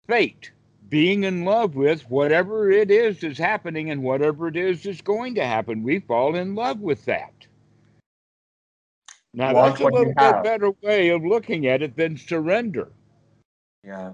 fate 0.06 0.52
being 0.88 1.24
in 1.24 1.44
love 1.44 1.74
with 1.74 2.08
whatever 2.10 2.70
it 2.70 2.90
is 2.90 3.20
that's 3.20 3.38
happening 3.38 3.90
and 3.90 4.02
whatever 4.02 4.48
it 4.48 4.56
is 4.56 4.82
that's 4.82 5.00
going 5.00 5.34
to 5.34 5.44
happen. 5.44 5.82
We 5.82 6.00
fall 6.00 6.36
in 6.36 6.54
love 6.54 6.80
with 6.80 7.04
that. 7.06 7.32
Now, 9.34 9.52
that's 9.52 9.80
a 9.80 9.84
little 9.84 10.04
bit 10.06 10.42
better 10.42 10.70
way 10.82 11.10
of 11.10 11.24
looking 11.24 11.66
at 11.66 11.82
it 11.82 11.96
than 11.96 12.16
surrender. 12.16 12.92
Yeah. 13.84 14.12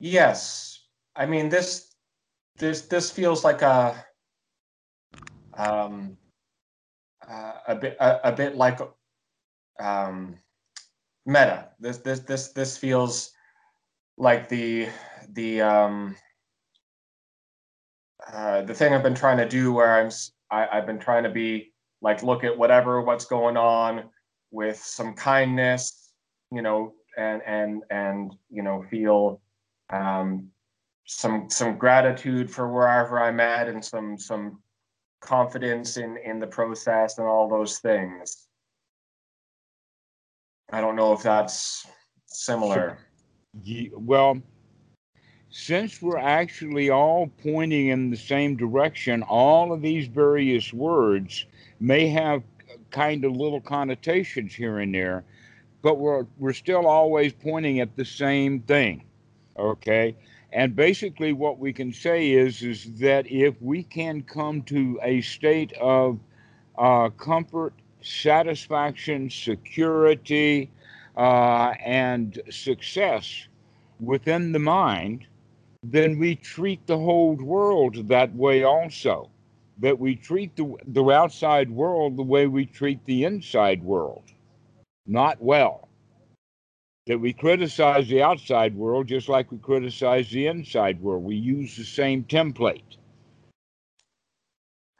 Yes. 0.00 0.84
I 1.14 1.26
mean, 1.26 1.48
this 1.48 1.94
this 2.58 2.82
this 2.82 3.10
feels 3.10 3.44
like 3.44 3.62
a 3.62 4.04
um 5.56 6.16
uh, 7.28 7.52
a 7.68 7.74
bit 7.74 7.96
a, 8.00 8.28
a 8.28 8.32
bit 8.32 8.56
like 8.56 8.80
um, 9.78 10.38
metta. 11.24 11.68
This 11.80 11.98
this 11.98 12.20
this 12.20 12.48
this 12.48 12.76
feels 12.76 13.32
like 14.16 14.48
the 14.48 14.88
the 15.32 15.60
um, 15.60 16.16
uh, 18.32 18.62
the 18.62 18.74
thing 18.74 18.94
I've 18.94 19.02
been 19.02 19.14
trying 19.14 19.38
to 19.38 19.48
do 19.48 19.72
where 19.72 20.00
I'm 20.00 20.10
I, 20.50 20.66
I've 20.72 20.86
been 20.86 20.98
trying 20.98 21.24
to 21.24 21.30
be 21.30 21.72
like 22.00 22.22
look 22.22 22.44
at 22.44 22.56
whatever 22.56 23.02
what's 23.02 23.24
going 23.24 23.56
on 23.56 24.04
with 24.50 24.78
some 24.78 25.14
kindness, 25.14 26.12
you 26.50 26.62
know, 26.62 26.94
and 27.16 27.42
and 27.46 27.82
and 27.90 28.34
you 28.50 28.62
know 28.62 28.84
feel 28.90 29.40
um, 29.90 30.50
some 31.06 31.48
some 31.50 31.76
gratitude 31.78 32.50
for 32.50 32.68
wherever 32.72 33.20
I'm 33.20 33.40
at 33.40 33.68
and 33.68 33.84
some 33.84 34.18
some 34.18 34.62
confidence 35.20 35.96
in 35.96 36.16
in 36.24 36.38
the 36.38 36.46
process 36.46 37.18
and 37.18 37.26
all 37.26 37.48
those 37.48 37.78
things. 37.78 38.46
I 40.72 40.80
don't 40.80 40.96
know 40.96 41.12
if 41.12 41.22
that's 41.22 41.86
similar. 42.26 42.98
Well, 43.92 44.42
since 45.50 46.02
we're 46.02 46.18
actually 46.18 46.90
all 46.90 47.28
pointing 47.42 47.88
in 47.88 48.10
the 48.10 48.16
same 48.16 48.56
direction, 48.56 49.22
all 49.22 49.72
of 49.72 49.80
these 49.80 50.06
various 50.06 50.72
words 50.72 51.46
may 51.80 52.08
have 52.08 52.42
kind 52.90 53.24
of 53.24 53.32
little 53.32 53.60
connotations 53.60 54.54
here 54.54 54.78
and 54.78 54.94
there, 54.94 55.24
but 55.82 55.98
we're 55.98 56.26
we're 56.38 56.52
still 56.52 56.86
always 56.86 57.32
pointing 57.32 57.80
at 57.80 57.96
the 57.96 58.04
same 58.04 58.60
thing. 58.60 59.04
Okay? 59.58 60.16
And 60.52 60.74
basically 60.74 61.32
what 61.32 61.58
we 61.58 61.72
can 61.72 61.92
say 61.92 62.32
is 62.32 62.62
is 62.62 62.98
that 62.98 63.30
if 63.30 63.60
we 63.60 63.82
can 63.82 64.22
come 64.22 64.62
to 64.62 64.98
a 65.02 65.20
state 65.20 65.72
of 65.74 66.18
uh, 66.78 67.08
comfort, 67.10 67.74
satisfaction, 68.02 69.30
security, 69.30 70.70
uh, 71.16 71.74
and 71.84 72.40
success 72.50 73.48
within 74.00 74.52
the 74.52 74.58
mind, 74.58 75.26
then 75.82 76.18
we 76.18 76.36
treat 76.36 76.86
the 76.86 76.98
whole 76.98 77.34
world 77.36 78.08
that 78.08 78.34
way 78.34 78.64
also. 78.64 79.30
That 79.78 79.98
we 79.98 80.16
treat 80.16 80.56
the, 80.56 80.74
the 80.88 81.04
outside 81.10 81.70
world 81.70 82.16
the 82.16 82.22
way 82.22 82.46
we 82.46 82.66
treat 82.66 83.04
the 83.06 83.24
inside 83.24 83.82
world. 83.82 84.24
Not 85.06 85.42
well. 85.42 85.88
That 87.06 87.20
we 87.20 87.32
criticize 87.32 88.08
the 88.08 88.22
outside 88.22 88.74
world 88.76 89.08
just 89.08 89.28
like 89.28 89.52
we 89.52 89.58
criticize 89.58 90.30
the 90.30 90.46
inside 90.48 91.00
world. 91.00 91.24
We 91.24 91.36
use 91.36 91.76
the 91.76 91.84
same 91.84 92.24
template 92.24 92.96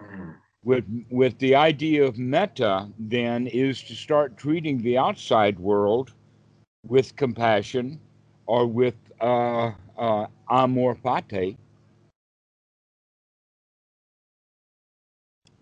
Mhm. 0.03 0.26
With 0.67 1.07
with 1.11 1.39
the 1.39 1.55
idea 1.55 2.05
of 2.05 2.19
metta 2.19 2.89
then 2.99 3.47
is 3.47 3.85
to 3.85 3.95
start 3.95 4.37
treating 4.37 4.79
the 4.79 4.99
outside 4.99 5.61
world 5.61 6.13
with 6.85 7.15
compassion 7.15 8.01
or 8.47 8.67
with 8.67 8.97
uh, 9.21 9.71
uh, 9.97 10.27
amor 10.51 10.97
fati 10.97 11.57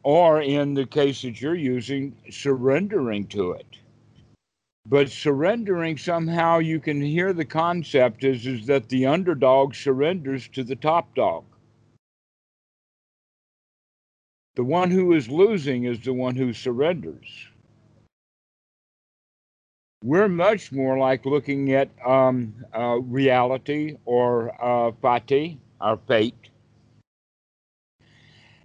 or 0.03 0.40
in 0.40 0.73
the 0.73 0.87
case 0.87 1.21
that 1.21 1.38
you're 1.38 1.55
using 1.55 2.17
surrendering 2.31 3.27
to 3.27 3.53
it. 3.53 3.77
But 4.87 5.11
surrendering 5.11 5.99
somehow 5.99 6.61
you 6.61 6.81
can 6.81 7.03
hear 7.03 7.35
the 7.35 7.45
concept 7.45 8.25
is 8.25 8.47
is 8.47 8.64
that 8.69 8.88
the 8.88 9.05
underdog 9.05 9.75
surrenders 9.75 10.49
to 10.49 10.64
the 10.64 10.77
top 10.77 11.14
dog 11.14 11.45
The 14.57 14.64
one 14.64 14.90
who 14.90 15.12
is 15.14 15.29
losing 15.29 15.85
is 15.85 16.01
the 16.01 16.12
one 16.12 16.37
who 16.37 16.53
surrenders. 16.53 17.49
We're 20.05 20.29
much 20.29 20.71
more 20.71 20.99
like 20.99 21.25
looking 21.25 21.73
at 21.73 21.88
um, 22.05 22.55
uh, 22.73 22.99
reality 23.01 23.97
or 24.05 24.53
uh, 24.62 24.93
fati, 25.03 25.59
our 25.81 25.97
fate, 26.07 26.51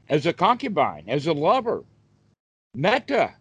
as 0.10 0.25
a 0.25 0.34
concubine, 0.34 1.06
as 1.08 1.28
a 1.28 1.34
lover, 1.34 1.84
metta, 2.75 3.34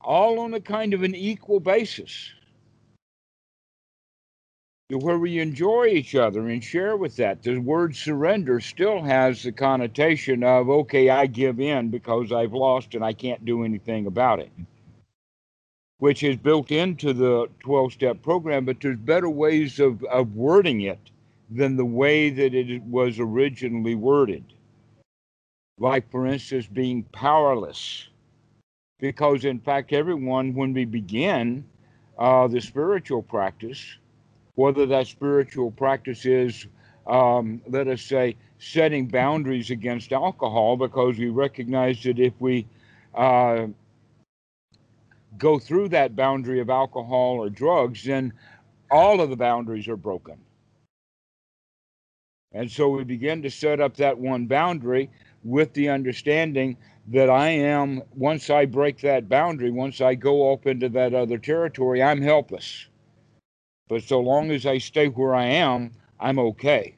all 0.00 0.40
on 0.40 0.54
a 0.54 0.60
kind 0.60 0.94
of 0.94 1.02
an 1.02 1.14
equal 1.14 1.60
basis 1.60 2.32
where 4.88 5.18
we 5.18 5.40
enjoy 5.40 5.86
each 5.86 6.14
other 6.14 6.48
and 6.48 6.62
share 6.62 6.96
with 6.96 7.16
that. 7.16 7.42
The 7.42 7.58
word 7.58 7.96
surrender 7.96 8.60
still 8.60 9.02
has 9.02 9.42
the 9.42 9.50
connotation 9.50 10.44
of, 10.44 10.70
okay, 10.70 11.10
I 11.10 11.26
give 11.26 11.58
in 11.60 11.88
because 11.88 12.30
I've 12.30 12.52
lost 12.52 12.94
and 12.94 13.04
I 13.04 13.12
can't 13.12 13.44
do 13.44 13.64
anything 13.64 14.06
about 14.06 14.38
it, 14.38 14.50
which 15.98 16.22
is 16.22 16.36
built 16.36 16.70
into 16.70 17.12
the 17.12 17.48
12 17.60 17.94
step 17.94 18.22
program, 18.22 18.64
but 18.64 18.80
there's 18.80 18.98
better 18.98 19.28
ways 19.28 19.80
of, 19.80 20.04
of 20.04 20.36
wording 20.36 20.82
it 20.82 21.00
than 21.50 21.76
the 21.76 21.84
way 21.84 22.30
that 22.30 22.54
it 22.54 22.82
was 22.84 23.18
originally 23.18 23.96
worded. 23.96 24.44
Like, 25.78 26.10
for 26.10 26.26
instance, 26.26 26.66
being 26.66 27.02
powerless. 27.12 28.08
Because, 28.98 29.44
in 29.44 29.60
fact, 29.60 29.92
everyone, 29.92 30.54
when 30.54 30.72
we 30.72 30.84
begin 30.86 31.64
uh, 32.18 32.48
the 32.48 32.60
spiritual 32.60 33.22
practice, 33.22 33.98
whether 34.56 34.84
that 34.86 35.06
spiritual 35.06 35.70
practice 35.70 36.26
is, 36.26 36.66
um, 37.06 37.62
let 37.68 37.86
us 37.86 38.02
say, 38.02 38.36
setting 38.58 39.06
boundaries 39.06 39.70
against 39.70 40.12
alcohol, 40.12 40.76
because 40.76 41.18
we 41.18 41.28
recognize 41.28 42.02
that 42.02 42.18
if 42.18 42.32
we 42.40 42.66
uh, 43.14 43.66
go 45.38 45.58
through 45.58 45.88
that 45.88 46.16
boundary 46.16 46.60
of 46.60 46.70
alcohol 46.70 47.36
or 47.36 47.48
drugs, 47.48 48.04
then 48.04 48.32
all 48.90 49.20
of 49.20 49.30
the 49.30 49.36
boundaries 49.36 49.88
are 49.88 49.96
broken. 49.96 50.38
And 52.52 52.70
so 52.70 52.88
we 52.88 53.04
begin 53.04 53.42
to 53.42 53.50
set 53.50 53.80
up 53.80 53.96
that 53.98 54.16
one 54.16 54.46
boundary 54.46 55.10
with 55.44 55.74
the 55.74 55.90
understanding 55.90 56.78
that 57.08 57.28
I 57.28 57.50
am, 57.50 58.02
once 58.14 58.48
I 58.48 58.64
break 58.64 59.00
that 59.00 59.28
boundary, 59.28 59.70
once 59.70 60.00
I 60.00 60.14
go 60.14 60.52
up 60.52 60.66
into 60.66 60.88
that 60.88 61.12
other 61.12 61.38
territory, 61.38 62.02
I'm 62.02 62.22
helpless. 62.22 62.86
But 63.88 64.02
so 64.02 64.20
long 64.20 64.50
as 64.50 64.66
I 64.66 64.78
stay 64.78 65.08
where 65.08 65.34
I 65.34 65.44
am, 65.44 65.92
I'm 66.18 66.38
okay. 66.38 66.96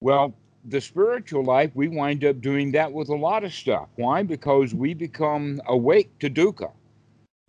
Well, 0.00 0.34
the 0.64 0.80
spiritual 0.80 1.44
life, 1.44 1.70
we 1.74 1.88
wind 1.88 2.24
up 2.24 2.40
doing 2.40 2.72
that 2.72 2.92
with 2.92 3.08
a 3.08 3.14
lot 3.14 3.44
of 3.44 3.52
stuff. 3.52 3.88
Why? 3.96 4.22
Because 4.22 4.74
we 4.74 4.94
become 4.94 5.60
awake 5.66 6.18
to 6.20 6.30
dukkha. 6.30 6.72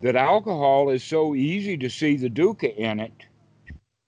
That 0.00 0.16
alcohol 0.16 0.90
is 0.90 1.02
so 1.02 1.34
easy 1.34 1.76
to 1.78 1.88
see 1.88 2.16
the 2.16 2.30
dukkha 2.30 2.76
in 2.76 3.00
it 3.00 3.26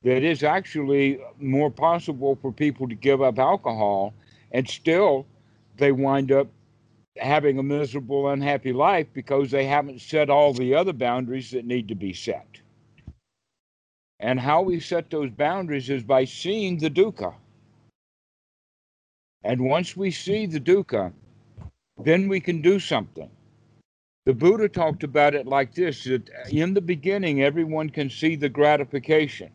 that 0.02 0.22
it's 0.22 0.44
actually 0.44 1.18
more 1.40 1.70
possible 1.70 2.38
for 2.40 2.52
people 2.52 2.88
to 2.88 2.94
give 2.94 3.22
up 3.22 3.38
alcohol 3.38 4.14
and 4.52 4.68
still 4.68 5.26
they 5.78 5.90
wind 5.90 6.30
up 6.30 6.46
having 7.18 7.58
a 7.58 7.62
miserable, 7.62 8.28
unhappy 8.28 8.72
life 8.72 9.06
because 9.12 9.50
they 9.50 9.66
haven't 9.66 10.00
set 10.00 10.30
all 10.30 10.52
the 10.52 10.74
other 10.74 10.92
boundaries 10.92 11.50
that 11.50 11.64
need 11.64 11.88
to 11.88 11.94
be 11.94 12.12
set. 12.12 12.46
And 14.20 14.40
how 14.40 14.62
we 14.62 14.80
set 14.80 15.10
those 15.10 15.30
boundaries 15.30 15.90
is 15.90 16.02
by 16.02 16.24
seeing 16.24 16.78
the 16.78 16.90
dukkha. 16.90 17.34
And 19.44 19.60
once 19.60 19.96
we 19.96 20.10
see 20.10 20.46
the 20.46 20.60
dukkha, 20.60 21.12
then 21.98 22.28
we 22.28 22.40
can 22.40 22.62
do 22.62 22.78
something. 22.78 23.30
The 24.24 24.34
Buddha 24.34 24.68
talked 24.68 25.04
about 25.04 25.34
it 25.34 25.46
like 25.46 25.74
this 25.74 26.04
that 26.04 26.28
in 26.50 26.74
the 26.74 26.80
beginning, 26.80 27.42
everyone 27.42 27.90
can 27.90 28.10
see 28.10 28.34
the 28.34 28.48
gratification. 28.48 29.50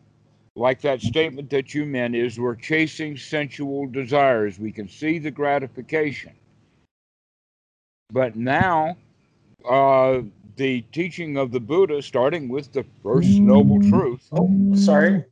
Like 0.56 0.80
that 0.82 1.02
statement 1.02 1.50
that 1.50 1.74
you 1.74 1.84
meant 1.84 2.14
is 2.14 2.38
we're 2.38 2.54
chasing 2.56 3.16
sensual 3.16 3.86
desires. 3.86 4.58
We 4.58 4.72
can 4.72 4.88
see 4.88 5.18
the 5.18 5.30
gratification. 5.30 6.32
But 8.12 8.36
now, 8.36 8.96
uh, 9.68 10.20
the 10.56 10.82
teaching 10.92 11.38
of 11.38 11.50
the 11.50 11.60
Buddha, 11.60 12.02
starting 12.02 12.48
with 12.48 12.72
the 12.72 12.84
first 13.02 13.40
noble 13.40 13.80
truth, 13.80 14.28
Oh, 14.32 14.74
sorry. 14.74 15.24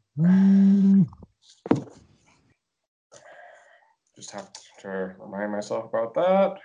Just 4.16 4.30
have 4.32 4.50
to 4.80 5.14
remind 5.18 5.52
myself 5.52 5.84
about 5.92 6.14
that. 6.14 6.58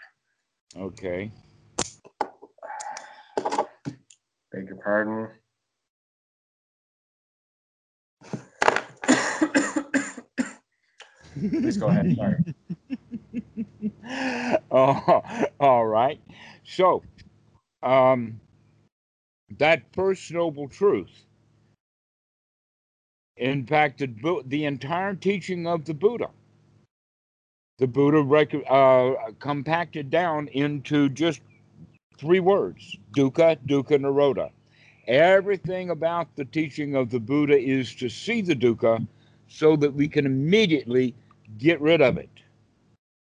okay, 0.78 1.32
Beg 4.51 4.67
your 4.67 4.78
pardon. 4.82 5.30
Please 11.39 11.78
go 11.78 11.89
ahead. 11.89 12.15
Sorry. 12.15 12.43
Oh, 14.71 15.24
all 15.60 15.86
right. 15.88 16.21
So, 16.65 17.04
um, 17.84 18.39
that 19.60 19.84
first 19.93 20.32
noble 20.32 20.67
truth, 20.69 21.26
the, 23.98 24.08
Bu- 24.08 24.43
the 24.45 24.65
entire 24.65 25.15
teaching 25.15 25.67
of 25.67 25.86
the 25.86 25.93
Buddha 25.93 26.30
The 27.78 27.88
Buddha 27.88 28.21
rec- 28.24 28.56
uh, 28.69 29.13
compacted 29.39 30.10
down 30.10 30.48
into 30.50 31.10
just 31.10 31.41
three 32.17 32.39
words 32.39 32.98
dukkha, 33.13 33.58
dukkha, 33.67 34.00
nirodha. 34.00 34.52
Everything 35.08 35.89
about 35.89 36.36
the 36.38 36.45
teaching 36.45 36.95
of 36.95 37.10
the 37.12 37.19
Buddha 37.19 37.58
is 37.60 37.93
to 37.95 38.10
see 38.10 38.41
the 38.41 38.56
dukkha 38.56 39.06
so 39.50 39.76
that 39.76 39.93
we 39.93 40.08
can 40.08 40.26
immediately 40.26 41.13
get 41.58 41.79
rid 41.81 42.01
of 42.01 42.17
it. 42.17 42.29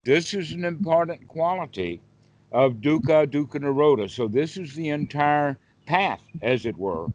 This 0.04 0.34
is 0.34 0.52
an 0.52 0.64
important 0.64 1.28
quality 1.28 2.00
of 2.50 2.74
dukkha, 2.74 3.26
dukkha, 3.26 3.60
nirodha. 3.60 4.10
So, 4.10 4.28
this 4.28 4.56
is 4.56 4.74
the 4.74 4.88
entire 4.88 5.58
path, 5.86 6.20
as 6.42 6.66
it 6.66 6.76
were. 6.76 7.06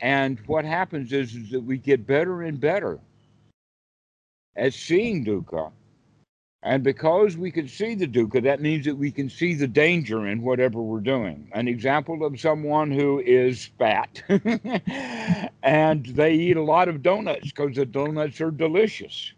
And 0.00 0.38
what 0.46 0.64
happens 0.64 1.12
is, 1.12 1.34
is 1.34 1.50
that 1.50 1.64
we 1.64 1.78
get 1.78 2.06
better 2.06 2.42
and 2.42 2.60
better 2.60 2.98
at 4.56 4.74
seeing 4.74 5.24
dukkha. 5.24 5.72
And 6.62 6.82
because 6.82 7.36
we 7.36 7.50
can 7.50 7.68
see 7.68 7.94
the 7.94 8.06
dukkha, 8.06 8.42
that 8.42 8.62
means 8.62 8.86
that 8.86 8.96
we 8.96 9.10
can 9.10 9.28
see 9.28 9.52
the 9.52 9.68
danger 9.68 10.26
in 10.26 10.40
whatever 10.40 10.80
we're 10.80 11.00
doing. 11.00 11.46
An 11.52 11.68
example 11.68 12.24
of 12.24 12.40
someone 12.40 12.90
who 12.90 13.20
is 13.20 13.66
fat 13.78 14.22
and 15.62 16.06
they 16.06 16.32
eat 16.32 16.56
a 16.56 16.62
lot 16.62 16.88
of 16.88 17.02
donuts 17.02 17.52
because 17.52 17.76
the 17.76 17.84
donuts 17.84 18.40
are 18.40 18.50
delicious. 18.50 19.34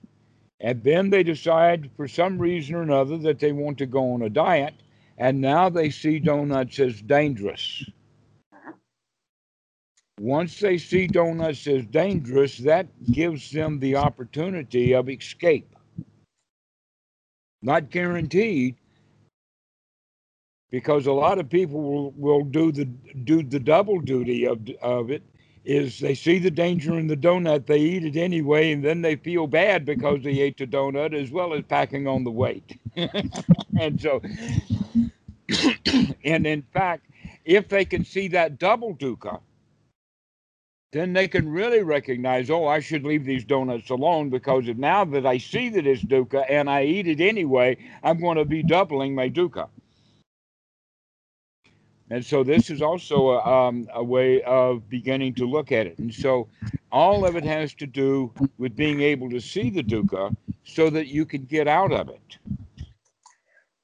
And 0.60 0.82
then 0.82 1.10
they 1.10 1.22
decide 1.22 1.90
for 1.96 2.08
some 2.08 2.38
reason 2.38 2.74
or 2.74 2.82
another 2.82 3.18
that 3.18 3.38
they 3.38 3.52
want 3.52 3.78
to 3.78 3.86
go 3.86 4.12
on 4.14 4.22
a 4.22 4.30
diet. 4.30 4.74
And 5.18 5.40
now 5.40 5.68
they 5.68 5.90
see 5.90 6.18
donuts 6.18 6.78
as 6.78 7.00
dangerous. 7.02 7.84
Once 10.18 10.60
they 10.60 10.78
see 10.78 11.06
donuts 11.06 11.66
as 11.66 11.84
dangerous, 11.86 12.58
that 12.58 12.86
gives 13.12 13.50
them 13.50 13.78
the 13.78 13.96
opportunity 13.96 14.94
of 14.94 15.10
escape. 15.10 15.74
Not 17.62 17.90
guaranteed, 17.90 18.76
because 20.70 21.06
a 21.06 21.12
lot 21.12 21.38
of 21.38 21.48
people 21.50 21.82
will, 21.82 22.10
will 22.12 22.44
do 22.44 22.72
the 22.72 22.84
do 23.24 23.42
the 23.42 23.60
double 23.60 24.00
duty 24.00 24.46
of 24.46 24.58
of 24.82 25.10
it 25.10 25.22
is 25.66 25.98
they 25.98 26.14
see 26.14 26.38
the 26.38 26.50
danger 26.50 26.96
in 26.98 27.08
the 27.08 27.16
donut, 27.16 27.66
they 27.66 27.78
eat 27.78 28.04
it 28.04 28.16
anyway, 28.16 28.72
and 28.72 28.84
then 28.84 29.02
they 29.02 29.16
feel 29.16 29.48
bad 29.48 29.84
because 29.84 30.22
they 30.22 30.40
ate 30.40 30.56
the 30.56 30.66
donut 30.66 31.12
as 31.12 31.30
well 31.32 31.52
as 31.52 31.64
packing 31.64 32.06
on 32.06 32.22
the 32.22 32.30
weight. 32.30 32.78
and 33.80 34.00
so, 34.00 34.22
and 36.24 36.46
in 36.46 36.62
fact, 36.72 37.10
if 37.44 37.68
they 37.68 37.84
can 37.84 38.04
see 38.04 38.28
that 38.28 38.58
double 38.58 38.94
dukkha, 38.94 39.40
then 40.92 41.12
they 41.12 41.26
can 41.26 41.48
really 41.48 41.82
recognize, 41.82 42.48
oh, 42.48 42.66
I 42.66 42.78
should 42.78 43.04
leave 43.04 43.24
these 43.24 43.44
donuts 43.44 43.90
alone 43.90 44.30
because 44.30 44.68
if 44.68 44.76
now 44.76 45.04
that 45.04 45.26
I 45.26 45.38
see 45.38 45.68
that 45.70 45.86
it's 45.86 46.02
dukkha 46.02 46.46
and 46.48 46.70
I 46.70 46.84
eat 46.84 47.08
it 47.08 47.20
anyway, 47.20 47.76
I'm 48.04 48.20
going 48.20 48.38
to 48.38 48.44
be 48.44 48.62
doubling 48.62 49.16
my 49.16 49.28
dukkha. 49.28 49.68
And 52.10 52.24
so 52.24 52.44
this 52.44 52.70
is 52.70 52.82
also 52.82 53.30
a, 53.30 53.44
um, 53.44 53.88
a 53.92 54.02
way 54.02 54.42
of 54.42 54.88
beginning 54.88 55.34
to 55.34 55.46
look 55.46 55.72
at 55.72 55.86
it. 55.86 55.98
And 55.98 56.14
so 56.14 56.48
all 56.92 57.26
of 57.26 57.34
it 57.34 57.44
has 57.44 57.74
to 57.74 57.86
do 57.86 58.32
with 58.58 58.76
being 58.76 59.00
able 59.00 59.28
to 59.30 59.40
see 59.40 59.70
the 59.70 59.82
dukkha 59.82 60.34
so 60.64 60.88
that 60.90 61.08
you 61.08 61.24
can 61.24 61.44
get 61.44 61.66
out 61.66 61.92
of 61.92 62.08
it. 62.08 62.38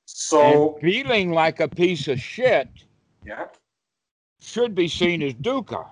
So 0.06 0.74
and 0.74 0.80
feeling 0.80 1.32
like 1.32 1.58
a 1.60 1.68
piece 1.68 2.06
of 2.06 2.20
shit 2.20 2.68
yeah. 3.24 3.46
should 4.40 4.74
be 4.74 4.86
seen 4.86 5.22
as 5.22 5.34
dukkha. 5.34 5.90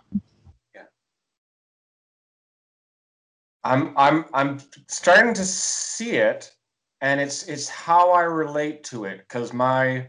I'm 3.64 3.92
I'm 3.96 4.24
I'm 4.32 4.58
starting 4.88 5.34
to 5.34 5.44
see 5.44 6.12
it, 6.12 6.50
and 7.02 7.20
it's 7.20 7.42
it's 7.46 7.68
how 7.68 8.10
I 8.10 8.22
relate 8.22 8.84
to 8.84 9.04
it 9.04 9.18
because 9.18 9.52
my 9.52 10.08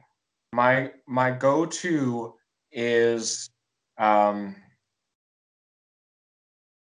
my 0.54 0.92
my 1.08 1.32
go-to 1.32 2.34
is 2.72 3.50
um, 3.98 4.56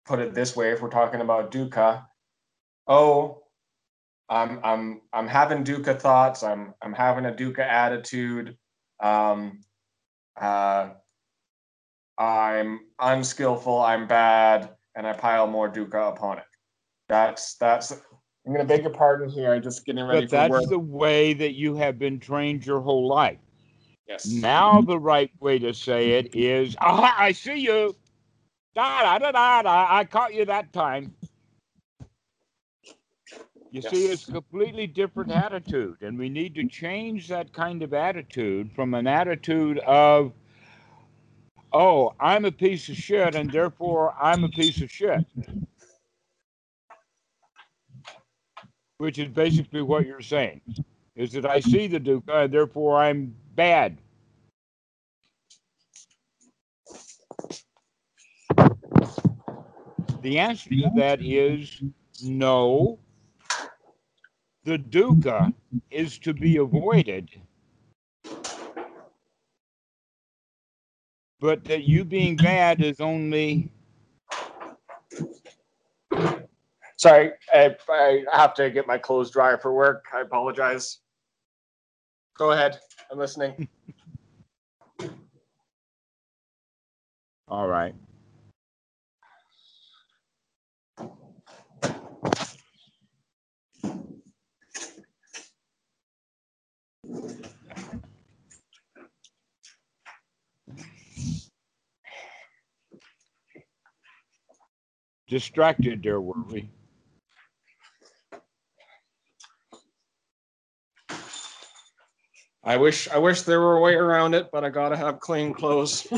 put 0.07 0.21
it 0.21 0.35
this 0.35 0.57
way 0.57 0.71
if 0.71 0.81
we're 0.81 0.89
talking 0.89 1.21
about 1.21 1.51
dukkha 1.51 2.05
oh 2.87 3.43
i'm 4.29 4.61
i'm 4.63 5.01
i'm 5.13 5.27
having 5.27 5.65
dukkha 5.65 5.99
thoughts. 5.99 6.43
I'm 6.43 6.75
i'm 6.81 6.93
having 6.93 7.27
a 7.27 7.33
dukkha 7.33 7.61
attitude. 7.61 8.57
Um 9.01 9.61
uh 10.41 10.91
i'm 12.19 12.81
unskillful 12.99 13.81
i'm 13.81 14.07
bad 14.07 14.71
and 14.95 15.07
i 15.07 15.13
pile 15.13 15.47
more 15.47 15.71
dukkha 15.71 16.13
upon 16.13 16.39
it. 16.39 16.45
That's 17.09 17.57
that's 17.57 17.93
i'm 17.93 18.53
gonna 18.53 18.65
beg 18.65 18.83
your 18.83 18.91
pardon 18.93 19.29
here. 19.29 19.53
I'm 19.53 19.63
just 19.63 19.85
getting 19.85 20.05
ready 20.05 20.23
But 20.23 20.31
for 20.31 20.37
that's 20.37 20.51
work 20.51 20.69
the 20.69 20.79
way 20.79 21.33
that 21.35 21.55
you 21.55 21.75
have 21.77 21.99
been 21.99 22.21
trained 22.21 22.65
your 22.65 22.81
whole 22.81 23.09
life. 23.09 23.39
Yes 24.09 24.43
Now 24.43 24.83
the 24.83 24.99
right 24.99 25.31
way 25.41 25.59
to 25.61 25.75
say 25.75 26.13
it 26.13 26.35
is, 26.35 26.77
"Aha, 26.81 27.17
I 27.19 27.33
see 27.33 27.57
you. 27.59 27.97
Da 28.75 29.03
da 29.03 29.19
da 29.19 29.33
da 29.33 29.63
da. 29.63 29.87
I 29.91 30.05
caught 30.05 30.35
you 30.35 30.45
that 30.47 30.73
time." 30.73 31.15
You 33.71 33.83
see, 33.83 34.07
it's 34.07 34.29
a 34.29 34.33
completely 34.33 34.87
different 34.87 35.31
attitude, 35.33 36.03
and 36.03 36.19
we 36.19 36.29
need 36.31 36.55
to 36.57 36.65
change 36.65 37.29
that 37.29 37.53
kind 37.53 37.83
of 37.83 37.95
attitude 37.95 38.73
from 38.73 38.95
an 38.95 39.07
attitude 39.07 39.79
of, 39.81 40.33
"Oh, 41.73 42.15
I'm 42.21 42.45
a 42.47 42.53
piece 42.53 42.89
of 42.89 42.97
shit, 42.97 43.35
and 43.35 43.53
therefore 43.53 44.15
I'm 44.21 44.45
a 44.45 44.51
piece 44.51 44.83
of 44.83 44.91
shit," 44.91 45.25
which 48.99 49.19
is 49.19 49.29
basically 49.29 49.83
what 49.83 50.07
you're 50.07 50.23
saying. 50.23 50.63
Is 51.17 51.33
that 51.33 51.47
I 51.47 51.61
see 51.61 51.87
the 51.89 52.01
dukkha, 52.01 52.45
and 52.45 52.55
therefore 52.55 52.99
I'm 52.99 53.37
bad. 53.57 53.99
The 60.23 60.39
answer 60.39 60.71
to 60.71 60.91
that 60.97 61.21
is 61.23 61.83
no. 62.23 62.99
The 64.65 64.79
dukkha 64.79 65.55
is 65.91 66.19
to 66.19 66.35
be 66.35 66.57
avoided, 66.57 67.31
but 71.41 71.65
that 71.65 71.85
you 71.85 72.05
being 72.05 72.37
bad 72.37 72.83
is 72.83 73.01
only 73.01 73.71
sorry 76.97 77.33
I, 77.53 77.77
I 77.89 78.25
have 78.33 78.55
to 78.55 78.71
get 78.71 78.87
my 78.87 78.99
clothes 78.99 79.31
dry 79.31 79.57
for 79.57 79.73
work 79.73 80.05
i 80.15 80.21
apologize 80.21 80.99
go 82.37 82.53
ahead 82.53 82.79
i'm 83.11 83.19
listening 83.19 83.69
all 87.49 87.69
right. 87.69 87.95
Distracted 105.29 106.03
there, 106.03 106.21
were 106.21 106.43
we? 106.51 106.71
I 112.67 112.77
wish 112.77 113.09
I 113.09 113.17
wish 113.19 113.43
there 113.43 113.61
were 113.61 113.77
a 113.77 113.81
way 113.81 113.95
around 113.95 114.35
it, 114.35 114.51
but 114.51 114.65
I 114.65 114.71
gotta 114.71 114.97
have 114.97 115.21
clean 115.21 115.55
clothes. 115.55 116.05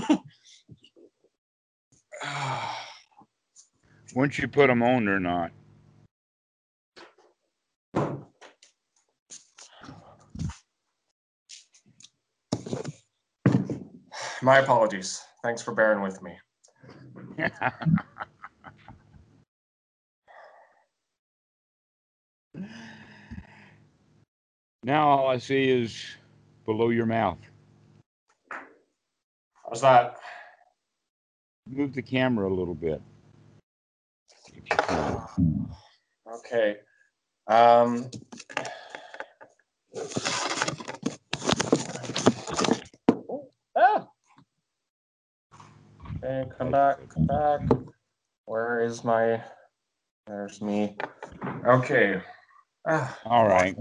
Once 4.15 4.39
you 4.39 4.49
put 4.49 4.69
them 4.69 4.83
on 4.83 5.07
or 5.09 5.21
not. 5.21 5.53
My 14.41 14.61
apologies. 14.61 15.21
Thanks 15.43 15.61
for 15.61 15.75
bearing 15.75 16.01
with 16.01 16.23
me. 16.23 16.39
now 24.83 25.09
all 25.09 25.29
I 25.29 25.37
see 25.37 25.69
is 25.69 26.17
below 26.69 26.91
your 26.91 27.07
mouth. 27.07 27.39
How's 29.65 29.81
that? 29.81 30.19
Move 31.67 31.95
the 31.95 32.03
camera 32.03 32.47
a 32.47 32.53
little 32.53 32.75
bit. 32.75 33.01
if 34.47 34.55
you 34.55 34.63
can. 34.69 35.71
Okay. 36.31 36.77
Um, 37.47 38.11
ah. 43.75 44.07
Okay, 46.23 46.45
come 46.59 46.71
back, 46.71 46.99
come 47.09 47.27
back. 47.27 47.61
Where 48.45 48.85
is 48.85 49.05
my? 49.05 49.43
There's 50.27 50.61
me. 50.61 50.99
Okay. 51.67 52.21
Ah, 52.87 53.19
All 53.25 53.49
right. 53.49 53.75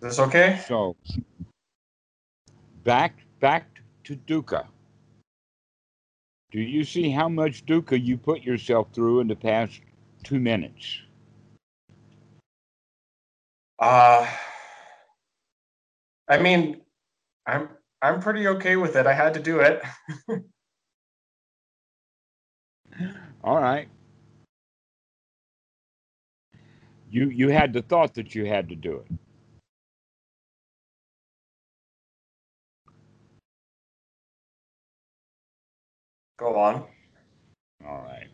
this 0.00 0.18
okay? 0.18 0.60
So 0.66 0.96
back 2.84 3.14
back 3.40 3.80
to 4.04 4.16
dukkha. 4.16 4.66
Do 6.50 6.60
you 6.60 6.84
see 6.84 7.10
how 7.10 7.28
much 7.28 7.64
dukkha 7.66 8.02
you 8.02 8.16
put 8.16 8.42
yourself 8.42 8.88
through 8.92 9.20
in 9.20 9.28
the 9.28 9.36
past 9.36 9.80
two 10.24 10.40
minutes? 10.40 11.02
Uh 13.78 14.26
I 16.28 16.38
mean, 16.38 16.80
I'm 17.46 17.68
I'm 18.02 18.20
pretty 18.20 18.46
okay 18.46 18.76
with 18.76 18.96
it. 18.96 19.06
I 19.06 19.12
had 19.12 19.34
to 19.34 19.40
do 19.40 19.60
it. 19.60 19.82
All 23.44 23.60
right. 23.60 23.88
You 27.10 27.28
you 27.30 27.48
had 27.48 27.72
the 27.72 27.82
thought 27.82 28.14
that 28.14 28.34
you 28.34 28.46
had 28.46 28.68
to 28.68 28.76
do 28.76 29.04
it. 29.04 29.06
Go 36.40 36.56
on. 36.56 36.84
All 37.86 38.02
right. 38.02 38.28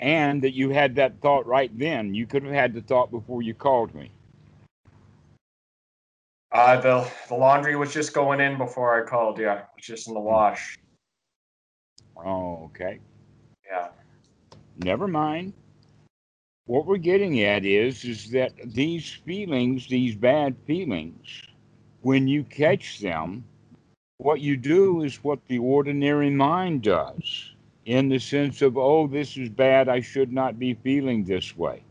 And 0.00 0.42
that 0.42 0.54
you 0.54 0.70
had 0.70 0.96
that 0.96 1.20
thought 1.20 1.46
right 1.46 1.70
then. 1.78 2.14
You 2.14 2.26
could 2.26 2.42
have 2.42 2.52
had 2.52 2.74
the 2.74 2.80
thought 2.80 3.12
before 3.12 3.40
you 3.40 3.54
called 3.54 3.94
me. 3.94 4.10
Uh, 6.50 6.80
the 6.80 7.08
the 7.28 7.34
laundry 7.34 7.76
was 7.76 7.92
just 7.92 8.12
going 8.12 8.40
in 8.40 8.58
before 8.58 9.00
I 9.00 9.08
called. 9.08 9.38
Yeah, 9.38 9.62
it's 9.76 9.86
just 9.86 10.08
in 10.08 10.14
the 10.14 10.20
wash. 10.20 10.76
Oh, 12.16 12.64
okay. 12.64 12.98
Yeah. 13.70 13.88
Never 14.78 15.06
mind. 15.06 15.52
What 16.66 16.86
we're 16.86 16.96
getting 16.96 17.44
at 17.44 17.64
is 17.64 18.04
is 18.04 18.30
that 18.32 18.52
these 18.64 19.12
feelings, 19.12 19.86
these 19.86 20.16
bad 20.16 20.56
feelings, 20.66 21.42
when 22.00 22.26
you 22.26 22.42
catch 22.42 22.98
them, 22.98 23.44
what 24.18 24.40
you 24.40 24.56
do 24.56 25.02
is 25.02 25.22
what 25.22 25.38
the 25.46 25.58
ordinary 25.58 26.30
mind 26.30 26.82
does, 26.82 27.52
in 27.86 28.08
the 28.08 28.18
sense 28.18 28.62
of, 28.62 28.76
oh, 28.76 29.06
this 29.06 29.36
is 29.36 29.48
bad, 29.48 29.88
I 29.88 30.00
should 30.00 30.32
not 30.32 30.58
be 30.58 30.74
feeling 30.74 31.24
this 31.24 31.56
way. 31.56 31.82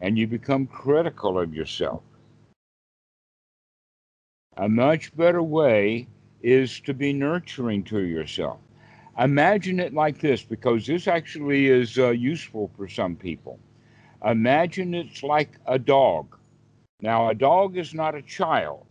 And 0.00 0.18
you 0.18 0.26
become 0.26 0.66
critical 0.66 1.38
of 1.38 1.54
yourself. 1.54 2.02
A 4.56 4.68
much 4.68 5.16
better 5.16 5.42
way 5.42 6.08
is 6.42 6.80
to 6.80 6.92
be 6.92 7.12
nurturing 7.12 7.84
to 7.84 8.00
yourself. 8.00 8.58
Imagine 9.18 9.78
it 9.78 9.94
like 9.94 10.18
this, 10.18 10.42
because 10.42 10.86
this 10.86 11.06
actually 11.06 11.66
is 11.66 11.98
uh, 11.98 12.10
useful 12.10 12.70
for 12.76 12.88
some 12.88 13.14
people. 13.14 13.58
Imagine 14.24 14.94
it's 14.94 15.22
like 15.22 15.52
a 15.66 15.78
dog. 15.78 16.36
Now, 17.00 17.28
a 17.28 17.34
dog 17.34 17.76
is 17.76 17.94
not 17.94 18.14
a 18.14 18.22
child. 18.22 18.89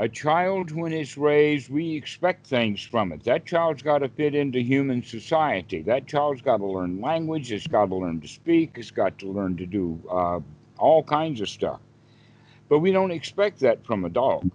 A 0.00 0.08
child, 0.08 0.70
when 0.70 0.92
it's 0.92 1.18
raised, 1.18 1.70
we 1.70 1.96
expect 1.96 2.46
things 2.46 2.80
from 2.80 3.10
it. 3.10 3.24
That 3.24 3.44
child's 3.44 3.82
got 3.82 3.98
to 3.98 4.08
fit 4.08 4.32
into 4.32 4.60
human 4.60 5.02
society. 5.02 5.82
That 5.82 6.06
child's 6.06 6.40
got 6.40 6.58
to 6.58 6.66
learn 6.66 7.00
language. 7.00 7.50
It's 7.50 7.66
got 7.66 7.86
to 7.86 7.96
learn 7.96 8.20
to 8.20 8.28
speak. 8.28 8.74
It's 8.76 8.92
got 8.92 9.18
to 9.18 9.26
learn 9.26 9.56
to 9.56 9.66
do 9.66 10.00
uh, 10.08 10.38
all 10.78 11.02
kinds 11.02 11.40
of 11.40 11.48
stuff. 11.48 11.80
But 12.68 12.78
we 12.78 12.92
don't 12.92 13.10
expect 13.10 13.58
that 13.60 13.84
from 13.84 14.04
a 14.04 14.08
dog. 14.08 14.48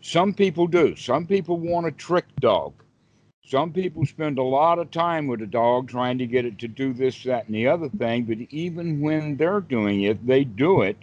Some 0.00 0.34
people 0.34 0.66
do. 0.66 0.96
Some 0.96 1.24
people 1.24 1.56
want 1.56 1.86
a 1.86 1.92
trick 1.92 2.26
dog. 2.40 2.74
Some 3.46 3.72
people 3.72 4.04
spend 4.06 4.38
a 4.38 4.42
lot 4.42 4.80
of 4.80 4.90
time 4.90 5.28
with 5.28 5.40
a 5.40 5.46
dog 5.46 5.88
trying 5.88 6.18
to 6.18 6.26
get 6.26 6.44
it 6.44 6.58
to 6.58 6.68
do 6.68 6.92
this, 6.92 7.22
that, 7.22 7.46
and 7.46 7.54
the 7.54 7.68
other 7.68 7.88
thing. 7.90 8.24
But 8.24 8.38
even 8.50 9.00
when 9.00 9.36
they're 9.36 9.60
doing 9.60 10.02
it, 10.02 10.26
they 10.26 10.42
do 10.42 10.82
it 10.82 10.96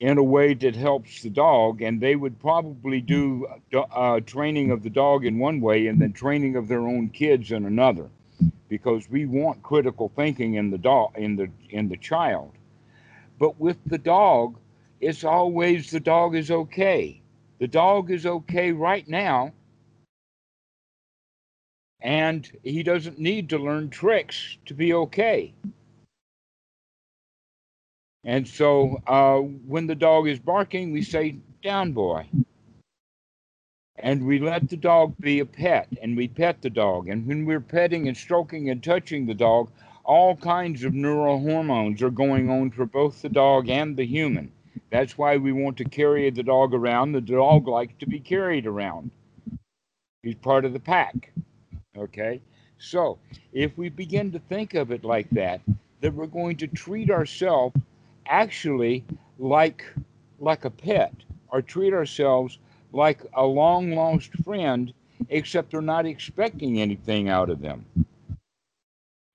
in 0.00 0.18
a 0.18 0.22
way 0.22 0.54
that 0.54 0.74
helps 0.74 1.22
the 1.22 1.30
dog. 1.30 1.82
And 1.82 2.00
they 2.00 2.16
would 2.16 2.38
probably 2.40 3.00
do 3.00 3.46
uh, 3.72 4.20
training 4.20 4.70
of 4.70 4.82
the 4.82 4.90
dog 4.90 5.24
in 5.24 5.38
one 5.38 5.60
way 5.60 5.86
and 5.86 6.00
then 6.00 6.12
training 6.12 6.56
of 6.56 6.68
their 6.68 6.80
own 6.80 7.10
kids 7.10 7.52
in 7.52 7.64
another, 7.64 8.08
because 8.68 9.08
we 9.08 9.26
want 9.26 9.62
critical 9.62 10.10
thinking 10.16 10.54
in 10.54 10.70
the 10.70 10.78
dog 10.78 11.12
in 11.16 11.36
the 11.36 11.48
in 11.70 11.88
the 11.88 11.96
child. 11.96 12.52
But 13.38 13.58
with 13.60 13.78
the 13.86 13.98
dog, 13.98 14.58
it's 15.00 15.24
always 15.24 15.90
the 15.90 16.00
dog 16.00 16.34
is 16.34 16.50
okay. 16.50 17.20
The 17.58 17.68
dog 17.68 18.10
is 18.10 18.26
okay 18.26 18.72
right 18.72 19.06
now 19.06 19.52
and 22.02 22.50
he 22.62 22.82
doesn't 22.82 23.18
need 23.18 23.48
to 23.50 23.58
learn 23.58 23.90
tricks 23.90 24.56
to 24.66 24.74
be 24.74 24.92
okay. 24.94 25.52
And 28.24 28.46
so 28.46 29.00
uh, 29.06 29.38
when 29.38 29.86
the 29.86 29.94
dog 29.94 30.28
is 30.28 30.38
barking, 30.38 30.92
we 30.92 31.02
say, 31.02 31.36
Down, 31.62 31.92
boy. 31.92 32.26
And 33.96 34.26
we 34.26 34.38
let 34.38 34.68
the 34.68 34.76
dog 34.76 35.14
be 35.20 35.40
a 35.40 35.46
pet 35.46 35.88
and 36.00 36.16
we 36.16 36.28
pet 36.28 36.62
the 36.62 36.70
dog. 36.70 37.08
And 37.08 37.26
when 37.26 37.44
we're 37.44 37.60
petting 37.60 38.08
and 38.08 38.16
stroking 38.16 38.70
and 38.70 38.82
touching 38.82 39.26
the 39.26 39.34
dog, 39.34 39.70
all 40.04 40.36
kinds 40.36 40.84
of 40.84 40.94
neural 40.94 41.38
hormones 41.38 42.02
are 42.02 42.10
going 42.10 42.50
on 42.50 42.70
for 42.70 42.86
both 42.86 43.20
the 43.20 43.28
dog 43.28 43.68
and 43.68 43.96
the 43.96 44.06
human. 44.06 44.50
That's 44.90 45.18
why 45.18 45.36
we 45.36 45.52
want 45.52 45.76
to 45.78 45.84
carry 45.84 46.28
the 46.30 46.42
dog 46.42 46.74
around. 46.74 47.12
The 47.12 47.20
dog 47.20 47.68
likes 47.68 47.94
to 48.00 48.06
be 48.06 48.20
carried 48.20 48.66
around, 48.66 49.10
he's 50.22 50.34
part 50.34 50.64
of 50.64 50.72
the 50.72 50.80
pack. 50.80 51.32
Okay? 51.96 52.40
So, 52.78 53.18
if 53.52 53.76
we 53.76 53.90
begin 53.90 54.32
to 54.32 54.38
think 54.38 54.74
of 54.74 54.90
it 54.90 55.04
like 55.04 55.28
that, 55.30 55.60
that 56.00 56.14
we're 56.14 56.26
going 56.26 56.56
to 56.56 56.66
treat 56.66 57.10
ourselves 57.10 57.76
actually 58.30 59.04
like 59.38 59.84
like 60.38 60.64
a 60.64 60.70
pet 60.70 61.12
or 61.48 61.60
treat 61.60 61.92
ourselves 61.92 62.58
like 62.92 63.20
a 63.34 63.44
long 63.44 63.92
lost 63.92 64.32
friend 64.44 64.94
except 65.28 65.70
they're 65.70 65.82
not 65.82 66.06
expecting 66.06 66.80
anything 66.80 67.28
out 67.28 67.50
of 67.50 67.60
them. 67.60 67.84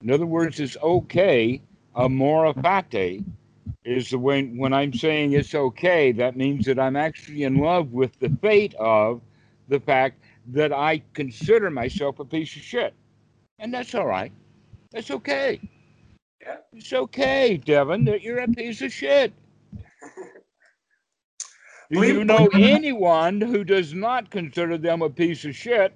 In 0.01 0.11
other 0.11 0.25
words, 0.25 0.59
it's 0.59 0.77
okay, 0.81 1.61
amor 1.95 2.53
fati, 2.53 3.23
is 3.83 4.09
the 4.09 4.17
when 4.17 4.57
when 4.57 4.73
I'm 4.73 4.93
saying 4.93 5.33
it's 5.33 5.53
okay, 5.53 6.11
that 6.13 6.35
means 6.35 6.65
that 6.65 6.79
I'm 6.79 6.95
actually 6.95 7.43
in 7.43 7.57
love 7.57 7.91
with 7.91 8.17
the 8.19 8.29
fate 8.41 8.73
of 8.75 9.21
the 9.67 9.79
fact 9.79 10.19
that 10.47 10.73
I 10.73 11.03
consider 11.13 11.69
myself 11.69 12.19
a 12.19 12.25
piece 12.25 12.55
of 12.55 12.61
shit. 12.61 12.93
And 13.59 13.73
that's 13.73 13.95
all 13.95 14.05
right. 14.05 14.31
That's 14.91 15.11
okay. 15.11 15.59
Yeah. 16.45 16.57
It's 16.73 16.93
okay, 16.93 17.57
Devon, 17.57 18.05
that 18.05 18.21
you're 18.21 18.39
a 18.39 18.47
piece 18.47 18.81
of 18.81 18.93
shit. 18.93 19.33
Do 21.91 22.03
you 22.03 22.23
know 22.23 22.47
anyone 22.53 23.41
who 23.41 23.63
does 23.63 23.93
not 23.93 24.29
consider 24.31 24.77
them 24.77 25.01
a 25.01 25.09
piece 25.09 25.45
of 25.45 25.55
shit? 25.55 25.93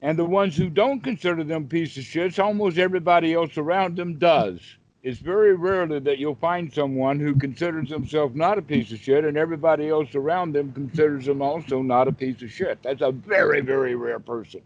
And 0.00 0.18
the 0.18 0.24
ones 0.24 0.56
who 0.56 0.70
don't 0.70 1.00
consider 1.00 1.42
them 1.44 1.66
piece 1.66 1.96
of 1.96 2.04
shit, 2.04 2.38
almost 2.38 2.78
everybody 2.78 3.34
else 3.34 3.56
around 3.58 3.96
them 3.96 4.18
does. 4.18 4.60
It's 5.02 5.18
very 5.18 5.54
rarely 5.54 5.98
that 6.00 6.18
you'll 6.18 6.34
find 6.34 6.72
someone 6.72 7.18
who 7.18 7.34
considers 7.34 7.88
himself 7.88 8.34
not 8.34 8.58
a 8.58 8.62
piece 8.62 8.92
of 8.92 8.98
shit 8.98 9.24
and 9.24 9.36
everybody 9.36 9.88
else 9.88 10.14
around 10.14 10.52
them 10.52 10.72
considers 10.72 11.26
them 11.26 11.40
also 11.40 11.82
not 11.82 12.08
a 12.08 12.12
piece 12.12 12.42
of 12.42 12.50
shit. 12.50 12.82
That's 12.82 13.00
a 13.00 13.12
very, 13.12 13.60
very 13.60 13.94
rare 13.94 14.20
person. 14.20 14.60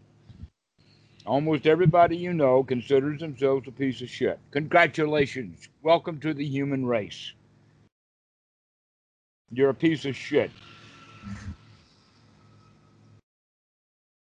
Almost 1.25 1.67
everybody 1.67 2.17
you 2.17 2.33
know 2.33 2.63
considers 2.63 3.21
themselves 3.21 3.67
a 3.67 3.71
piece 3.71 4.01
of 4.01 4.09
shit. 4.09 4.39
Congratulations. 4.51 5.69
Welcome 5.81 6.19
to 6.19 6.33
the 6.33 6.45
human 6.45 6.85
race. 6.85 7.31
You're 9.49 9.69
a 9.69 9.73
piece 9.73 10.03
of 10.03 10.17
shit. 10.17 10.51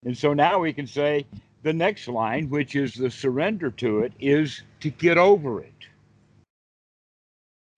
And 0.04 0.18
so 0.18 0.34
now 0.34 0.60
we 0.60 0.74
can 0.74 0.86
say 0.86 1.26
the 1.62 1.72
next 1.72 2.10
line, 2.10 2.50
which 2.50 2.76
is 2.76 2.94
the 2.96 3.10
surrender 3.10 3.72
to 3.72 4.00
it, 4.00 4.12
is 4.20 4.62
to 4.82 4.90
get 4.90 5.18
over 5.18 5.62
it. 5.62 5.72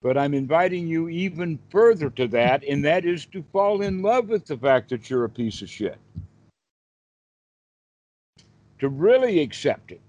But 0.01 0.17
I'm 0.17 0.33
inviting 0.33 0.87
you 0.87 1.09
even 1.09 1.59
further 1.69 2.09
to 2.11 2.27
that, 2.29 2.63
and 2.63 2.83
that 2.85 3.05
is 3.05 3.27
to 3.27 3.43
fall 3.51 3.81
in 3.81 4.01
love 4.01 4.29
with 4.29 4.45
the 4.45 4.57
fact 4.57 4.89
that 4.89 5.09
you're 5.09 5.25
a 5.25 5.29
piece 5.29 5.61
of 5.61 5.69
shit. 5.69 5.97
To 8.79 8.89
really 8.89 9.39
accept 9.39 9.91
it. 9.91 10.01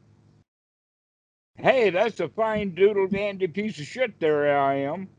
Hey, 1.59 1.91
that's 1.91 2.21
a 2.21 2.29
fine 2.29 2.75
doodle 2.75 3.07
dandy 3.07 3.47
piece 3.47 3.79
of 3.79 3.87
shit 3.87 4.21
there 4.21 4.59
I 4.59 4.75
am. 4.75 5.09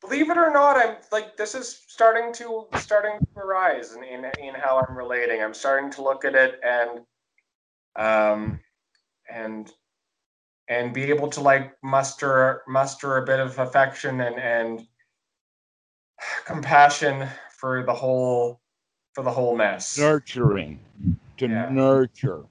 Believe 0.00 0.30
it 0.30 0.36
or 0.36 0.50
not, 0.50 0.76
I'm 0.76 0.96
like 1.12 1.36
this 1.36 1.54
is 1.54 1.82
starting 1.86 2.32
to 2.34 2.66
starting 2.76 3.18
to 3.18 3.40
arise 3.40 3.94
in, 3.94 4.02
in, 4.04 4.24
in 4.42 4.54
how 4.54 4.84
I'm 4.86 4.96
relating. 4.96 5.42
I'm 5.42 5.54
starting 5.54 5.90
to 5.92 6.02
look 6.02 6.24
at 6.24 6.34
it 6.34 6.60
and 6.64 7.00
um 7.96 8.60
and 9.32 9.72
and 10.68 10.92
be 10.92 11.04
able 11.04 11.28
to 11.28 11.40
like 11.40 11.72
muster 11.82 12.62
muster 12.68 13.18
a 13.18 13.24
bit 13.24 13.40
of 13.40 13.58
affection 13.58 14.20
and 14.20 14.38
and 14.38 14.86
compassion 16.44 17.26
for 17.58 17.84
the 17.84 17.94
whole 17.94 18.60
for 19.14 19.24
the 19.24 19.30
whole 19.30 19.56
mess 19.56 19.98
nurturing 19.98 20.78
to 21.36 21.48
yeah. 21.48 21.68
nurture 21.70 22.44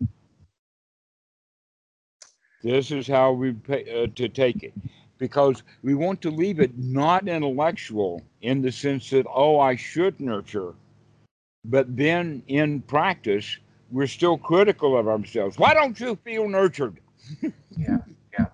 This 2.62 2.92
is 2.92 3.08
how 3.08 3.32
we 3.32 3.54
pay, 3.54 4.04
uh, 4.04 4.08
to 4.16 4.28
take 4.28 4.64
it 4.64 4.74
because 5.18 5.64
we 5.84 5.94
want 5.96 6.22
to 6.22 6.32
leave 6.32 6.60
it 6.60 6.78
not 6.78 7.28
intellectual 7.28 8.22
in 8.42 8.62
the 8.62 8.72
sense 8.72 9.10
that, 9.12 9.26
oh, 9.30 9.60
I 9.60 9.76
should 9.76 10.20
nurture. 10.20 10.74
But 11.66 11.96
then 11.96 12.42
in 12.48 12.82
practice, 12.82 13.58
we're 13.92 14.08
still 14.08 14.38
critical 14.38 14.98
of 14.98 15.08
ourselves. 15.08 15.58
Why 15.58 15.74
don't 15.74 16.00
you 16.00 16.18
feel 16.24 16.48
nurtured? 16.48 17.00
yeah, 17.78 17.98
yeah. 18.38 18.46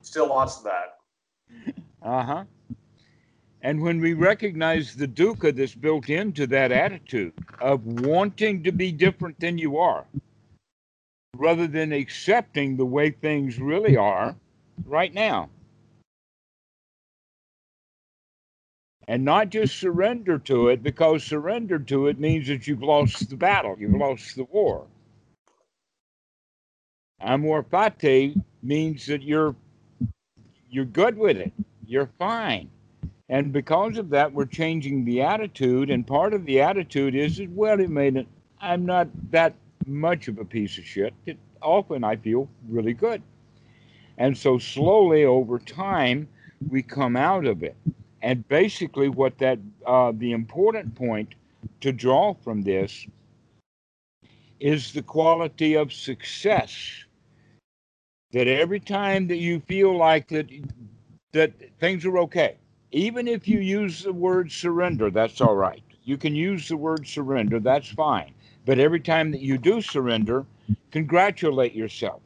Still 0.00 0.28
lots 0.28 0.58
of 0.58 0.64
that. 0.64 1.74
Uh 2.02 2.24
huh. 2.24 2.44
And 3.62 3.80
when 3.80 4.00
we 4.00 4.12
recognize 4.14 4.94
the 4.94 5.06
dukkha 5.06 5.54
that's 5.54 5.74
built 5.74 6.10
into 6.10 6.48
that 6.48 6.72
attitude 6.72 7.32
of 7.60 7.86
wanting 7.86 8.64
to 8.64 8.72
be 8.72 8.90
different 8.90 9.38
than 9.38 9.56
you 9.56 9.78
are, 9.78 10.04
rather 11.36 11.68
than 11.68 11.92
accepting 11.92 12.76
the 12.76 12.84
way 12.84 13.10
things 13.10 13.60
really 13.60 13.96
are 13.96 14.34
right 14.84 15.14
now. 15.14 15.48
And 19.08 19.24
not 19.24 19.50
just 19.50 19.78
surrender 19.78 20.38
to 20.40 20.68
it, 20.68 20.82
because 20.82 21.22
surrender 21.22 21.78
to 21.78 22.08
it 22.08 22.18
means 22.18 22.48
that 22.48 22.66
you've 22.66 22.82
lost 22.82 23.30
the 23.30 23.36
battle, 23.36 23.76
you've 23.78 23.94
lost 23.94 24.36
the 24.36 24.44
war. 24.44 24.86
Amor 27.20 27.62
fati 27.62 28.40
means 28.62 29.06
that 29.06 29.22
you're 29.22 29.54
you're 30.70 30.84
good 30.84 31.16
with 31.16 31.36
it. 31.36 31.52
You're 31.86 32.10
fine. 32.18 32.70
And 33.32 33.50
because 33.50 33.96
of 33.96 34.10
that, 34.10 34.30
we're 34.30 34.44
changing 34.44 35.06
the 35.06 35.22
attitude. 35.22 35.88
And 35.88 36.06
part 36.06 36.34
of 36.34 36.44
the 36.44 36.60
attitude 36.60 37.14
is, 37.14 37.40
is 37.40 37.48
well, 37.48 37.80
it 37.80 37.88
made 37.88 38.16
it. 38.16 38.26
I'm 38.60 38.84
not 38.84 39.08
that 39.30 39.54
much 39.86 40.28
of 40.28 40.38
a 40.38 40.44
piece 40.44 40.76
of 40.76 40.84
shit. 40.84 41.14
It, 41.24 41.38
often 41.62 42.04
I 42.04 42.16
feel 42.16 42.46
really 42.68 42.92
good. 42.92 43.22
And 44.18 44.36
so 44.36 44.58
slowly 44.58 45.24
over 45.24 45.58
time, 45.58 46.28
we 46.68 46.82
come 46.82 47.16
out 47.16 47.46
of 47.46 47.62
it. 47.62 47.74
And 48.20 48.46
basically, 48.48 49.08
what 49.08 49.38
that 49.38 49.58
uh, 49.86 50.12
the 50.14 50.32
important 50.32 50.94
point 50.94 51.34
to 51.80 51.90
draw 51.90 52.34
from 52.34 52.60
this 52.60 53.06
is 54.60 54.92
the 54.92 55.02
quality 55.02 55.74
of 55.74 55.90
success. 55.90 57.04
That 58.32 58.46
every 58.46 58.78
time 58.78 59.26
that 59.28 59.38
you 59.38 59.60
feel 59.60 59.96
like 59.96 60.28
that 60.28 60.50
that 61.32 61.54
things 61.80 62.04
are 62.04 62.18
okay, 62.18 62.56
even 62.92 63.26
if 63.26 63.48
you 63.48 63.58
use 63.58 64.02
the 64.02 64.12
word 64.12 64.52
surrender, 64.52 65.10
that's 65.10 65.40
all 65.40 65.54
right. 65.54 65.82
You 66.04 66.16
can 66.16 66.34
use 66.34 66.68
the 66.68 66.76
word 66.76 67.06
surrender, 67.06 67.58
that's 67.58 67.88
fine. 67.88 68.34
But 68.66 68.78
every 68.78 69.00
time 69.00 69.30
that 69.32 69.40
you 69.40 69.58
do 69.58 69.80
surrender, 69.80 70.44
congratulate 70.90 71.74
yourself. 71.74 72.20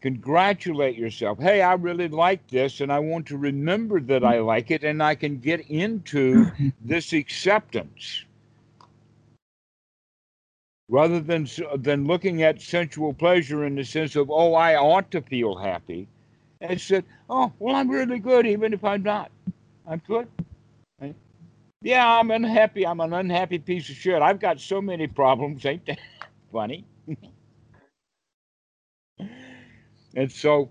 Congratulate 0.00 0.96
yourself. 0.96 1.38
Hey, 1.38 1.60
I 1.60 1.74
really 1.74 2.08
like 2.08 2.46
this, 2.48 2.80
and 2.80 2.92
I 2.92 3.00
want 3.00 3.26
to 3.26 3.36
remember 3.36 4.00
that 4.00 4.24
I 4.24 4.38
like 4.38 4.70
it, 4.70 4.84
and 4.84 5.02
I 5.02 5.14
can 5.14 5.38
get 5.38 5.68
into 5.68 6.46
this 6.80 7.12
acceptance 7.12 8.24
rather 10.88 11.20
than 11.20 11.46
than 11.76 12.06
looking 12.06 12.42
at 12.42 12.62
sensual 12.62 13.12
pleasure 13.12 13.64
in 13.64 13.74
the 13.74 13.84
sense 13.84 14.16
of 14.16 14.30
oh 14.30 14.54
I 14.54 14.76
ought 14.76 15.10
to 15.10 15.20
feel 15.20 15.54
happy 15.54 16.08
and 16.60 16.80
said, 16.80 17.04
"Oh, 17.30 17.52
well, 17.58 17.76
I'm 17.76 17.90
really 17.90 18.18
good, 18.18 18.46
even 18.46 18.72
if 18.72 18.84
I'm 18.84 19.02
not. 19.02 19.30
I'm 19.86 20.02
good." 20.06 20.28
Right? 21.00 21.14
Yeah, 21.82 22.06
I'm 22.06 22.30
unhappy. 22.30 22.86
I'm 22.86 23.00
an 23.00 23.12
unhappy 23.12 23.58
piece 23.58 23.88
of 23.88 23.96
shit. 23.96 24.22
I've 24.22 24.40
got 24.40 24.60
so 24.60 24.80
many 24.80 25.06
problems. 25.06 25.64
Ain't 25.64 25.86
that 25.86 25.98
funny? 26.52 26.84
and 30.14 30.30
so 30.30 30.70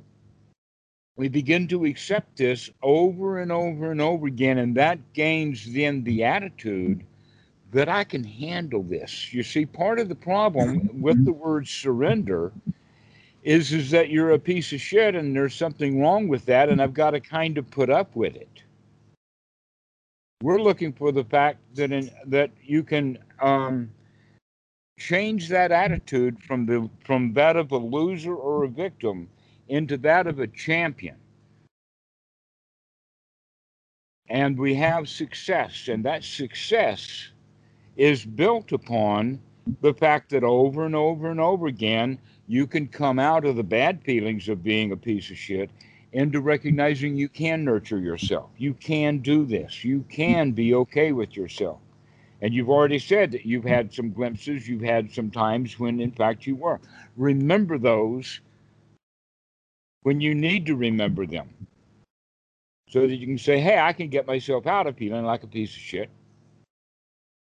we 1.15 1.29
begin 1.29 1.67
to 1.69 1.85
accept 1.85 2.37
this 2.37 2.69
over 2.83 3.39
and 3.39 3.51
over 3.51 3.91
and 3.91 4.01
over 4.01 4.27
again, 4.27 4.59
and 4.59 4.75
that 4.75 5.13
gains 5.13 5.71
then 5.73 6.03
the 6.03 6.23
attitude 6.23 7.03
that 7.71 7.89
I 7.89 8.03
can 8.03 8.23
handle 8.23 8.83
this. 8.83 9.33
You 9.33 9.43
see, 9.43 9.65
part 9.65 9.99
of 9.99 10.09
the 10.09 10.15
problem 10.15 11.01
with 11.01 11.25
the 11.25 11.33
word 11.33 11.67
surrender 11.67 12.51
is 13.47 13.71
is 13.71 13.89
that 13.91 14.09
you're 14.09 14.31
a 14.31 14.39
piece 14.39 14.73
of 14.73 14.81
shit 14.81 15.15
and 15.15 15.33
there's 15.33 15.55
something 15.55 16.01
wrong 16.01 16.27
with 16.27 16.45
that 16.45 16.67
and 16.67 16.81
I've 16.81 16.93
got 16.93 17.11
to 17.11 17.21
kind 17.21 17.57
of 17.57 17.71
put 17.71 17.89
up 17.89 18.13
with 18.13 18.35
it. 18.35 18.61
We're 20.43 20.59
looking 20.59 20.91
for 20.91 21.13
the 21.13 21.23
fact 21.23 21.59
that 21.75 21.93
in, 21.93 22.11
that 22.25 22.51
you 22.61 22.83
can 22.83 23.17
um, 23.41 23.89
change 24.99 25.47
that 25.47 25.71
attitude 25.71 26.43
from 26.43 26.65
the 26.65 26.89
from 27.05 27.31
that 27.35 27.55
of 27.55 27.71
a 27.71 27.77
loser 27.77 28.35
or 28.35 28.65
a 28.65 28.67
victim 28.67 29.29
into 29.69 29.95
that 29.99 30.27
of 30.27 30.39
a 30.39 30.47
champion. 30.47 31.15
And 34.27 34.59
we 34.59 34.75
have 34.75 35.07
success, 35.07 35.87
and 35.87 36.03
that 36.03 36.25
success 36.25 37.29
is 37.95 38.25
built 38.25 38.73
upon 38.73 39.39
the 39.81 39.93
fact 39.93 40.29
that 40.31 40.43
over 40.43 40.85
and 40.85 40.95
over 40.95 41.29
and 41.29 41.39
over 41.39 41.67
again 41.67 42.19
you 42.47 42.65
can 42.65 42.87
come 42.87 43.19
out 43.19 43.45
of 43.45 43.55
the 43.55 43.63
bad 43.63 44.01
feelings 44.03 44.47
of 44.47 44.63
being 44.63 44.91
a 44.91 44.97
piece 44.97 45.29
of 45.29 45.37
shit 45.37 45.69
into 46.13 46.39
recognizing 46.39 47.15
you 47.15 47.29
can 47.29 47.63
nurture 47.63 47.99
yourself. 47.99 48.49
You 48.57 48.73
can 48.73 49.19
do 49.19 49.45
this. 49.45 49.83
You 49.83 50.05
can 50.09 50.51
be 50.51 50.73
okay 50.73 51.11
with 51.11 51.35
yourself. 51.35 51.79
And 52.41 52.53
you've 52.53 52.69
already 52.69 52.99
said 52.99 53.31
that 53.31 53.45
you've 53.45 53.65
had 53.65 53.93
some 53.93 54.11
glimpses, 54.11 54.67
you've 54.67 54.81
had 54.81 55.11
some 55.11 55.31
times 55.31 55.79
when, 55.79 55.99
in 55.99 56.11
fact, 56.11 56.45
you 56.45 56.55
were. 56.55 56.79
Remember 57.17 57.77
those 57.77 58.39
when 60.03 60.21
you 60.21 60.33
need 60.33 60.65
to 60.67 60.75
remember 60.75 61.25
them 61.25 61.49
so 62.89 63.01
that 63.01 63.15
you 63.15 63.25
can 63.25 63.37
say, 63.37 63.59
hey, 63.59 63.79
I 63.79 63.91
can 63.91 64.07
get 64.07 64.27
myself 64.27 64.67
out 64.67 64.87
of 64.87 64.95
feeling 64.95 65.25
like 65.25 65.43
a 65.43 65.47
piece 65.47 65.75
of 65.75 65.81
shit. 65.81 66.09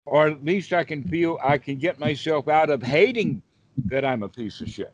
Or 0.06 0.28
at 0.28 0.44
least 0.44 0.74
I 0.74 0.84
can 0.84 1.04
feel 1.04 1.40
I 1.44 1.58
can 1.58 1.78
get 1.78 2.00
myself 2.00 2.48
out 2.48 2.70
of 2.70 2.84
hating 2.84 3.42
that 3.86 4.04
I'm 4.04 4.24
a 4.24 4.30
piece 4.30 4.60
of 4.62 4.70
shit. 4.70 4.94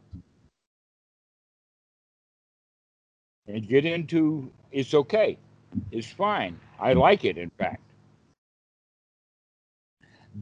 And 3.47 3.67
get 3.67 3.85
into 3.85 4.51
it's 4.71 4.93
okay. 4.93 5.37
It's 5.91 6.11
fine. 6.11 6.59
I 6.79 6.93
like 6.93 7.25
it, 7.25 7.37
in 7.37 7.49
fact. 7.51 7.81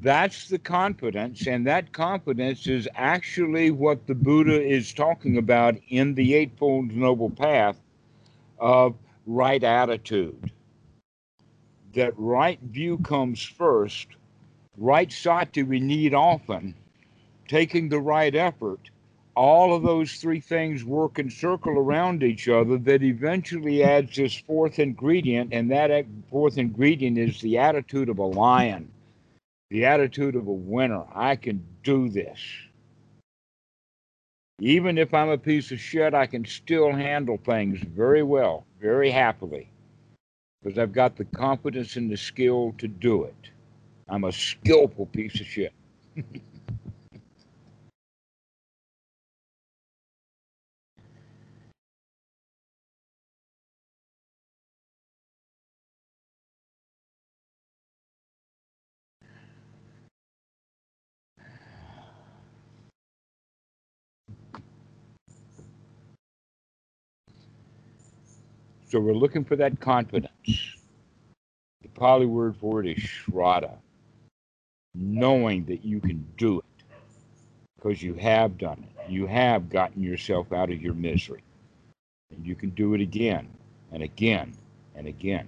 That's 0.01 0.49
the 0.49 0.59
confidence, 0.59 1.47
and 1.47 1.65
that 1.65 1.91
confidence 1.91 2.67
is 2.67 2.87
actually 2.95 3.71
what 3.71 4.05
the 4.05 4.13
Buddha 4.13 4.61
is 4.61 4.93
talking 4.93 5.37
about 5.37 5.75
in 5.89 6.13
the 6.13 6.35
Eightfold 6.35 6.91
Noble 6.91 7.29
Path 7.29 7.77
of 8.59 8.95
right 9.25 9.63
attitude. 9.63 10.51
That 11.93 12.13
right 12.17 12.59
view 12.61 12.99
comes 12.99 13.41
first, 13.41 14.07
right 14.77 15.11
sati 15.11 15.63
we 15.63 15.79
need 15.79 16.13
often, 16.13 16.73
taking 17.47 17.89
the 17.89 17.99
right 17.99 18.35
effort, 18.35 18.79
all 19.35 19.75
of 19.75 19.83
those 19.83 20.13
three 20.13 20.39
things 20.39 20.83
work 20.83 21.19
and 21.19 21.31
circle 21.31 21.77
around 21.77 22.23
each 22.23 22.49
other 22.49 22.77
that 22.77 23.03
eventually 23.03 23.83
adds 23.83 24.15
this 24.15 24.35
fourth 24.35 24.79
ingredient, 24.79 25.53
and 25.53 25.69
that 25.69 26.05
fourth 26.29 26.57
ingredient 26.57 27.17
is 27.17 27.39
the 27.41 27.57
attitude 27.57 28.09
of 28.09 28.17
a 28.17 28.25
lion, 28.25 28.91
the 29.69 29.85
attitude 29.85 30.35
of 30.35 30.47
a 30.47 30.51
winner. 30.51 31.03
I 31.13 31.35
can 31.35 31.63
do 31.83 32.09
this. 32.09 32.39
Even 34.59 34.97
if 34.97 35.13
I'm 35.13 35.29
a 35.29 35.37
piece 35.37 35.71
of 35.71 35.79
shit, 35.79 36.15
I 36.15 36.25
can 36.25 36.43
still 36.43 36.91
handle 36.91 37.37
things 37.37 37.79
very 37.79 38.23
well, 38.23 38.65
very 38.81 39.11
happily, 39.11 39.69
because 40.63 40.79
I've 40.79 40.93
got 40.93 41.15
the 41.15 41.25
confidence 41.25 41.95
and 41.95 42.09
the 42.09 42.17
skill 42.17 42.73
to 42.79 42.87
do 42.87 43.25
it. 43.25 43.51
I'm 44.09 44.25
a 44.25 44.31
skillful 44.31 45.07
piece 45.07 45.39
of 45.39 45.47
shit. 45.47 45.73
So 68.89 68.99
we're 68.99 69.13
looking 69.13 69.45
for 69.45 69.55
that 69.57 69.79
confidence. 69.79 70.31
The 71.83 71.89
Pali 71.89 72.25
word 72.27 72.57
for 72.57 72.83
it 72.83 72.97
is 72.97 73.03
shraddha, 73.03 73.77
knowing 74.99 75.65
that 75.65 75.85
you 75.85 75.99
can 75.99 76.25
do 76.37 76.59
it 76.59 76.85
because 77.75 78.01
you 78.01 78.13
have 78.15 78.57
done 78.57 78.83
it. 78.83 79.11
You 79.11 79.27
have 79.27 79.69
gotten 79.69 80.01
yourself 80.01 80.51
out 80.51 80.71
of 80.71 80.81
your 80.81 80.93
misery. 80.93 81.43
And 82.31 82.45
you 82.45 82.55
can 82.55 82.71
do 82.71 82.93
it 82.93 83.01
again 83.01 83.47
and 83.91 84.03
again 84.03 84.53
and 84.95 85.07
again. 85.07 85.47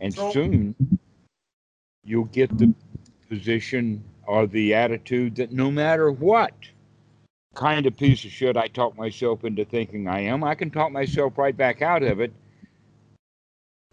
And 0.00 0.14
so, 0.14 0.32
soon 0.32 0.74
you'll 2.04 2.24
get 2.24 2.56
the 2.58 2.74
position 3.28 4.02
or 4.26 4.46
the 4.46 4.74
attitude 4.74 5.36
that 5.36 5.52
no 5.52 5.70
matter 5.70 6.10
what, 6.10 6.54
kind 7.54 7.86
of 7.86 7.96
piece 7.96 8.24
of 8.24 8.30
shit 8.30 8.56
I 8.56 8.68
talk 8.68 8.96
myself 8.96 9.44
into 9.44 9.64
thinking 9.64 10.08
I 10.08 10.20
am, 10.20 10.44
I 10.44 10.54
can 10.54 10.70
talk 10.70 10.92
myself 10.92 11.36
right 11.36 11.56
back 11.56 11.82
out 11.82 12.02
of 12.02 12.20
it 12.20 12.32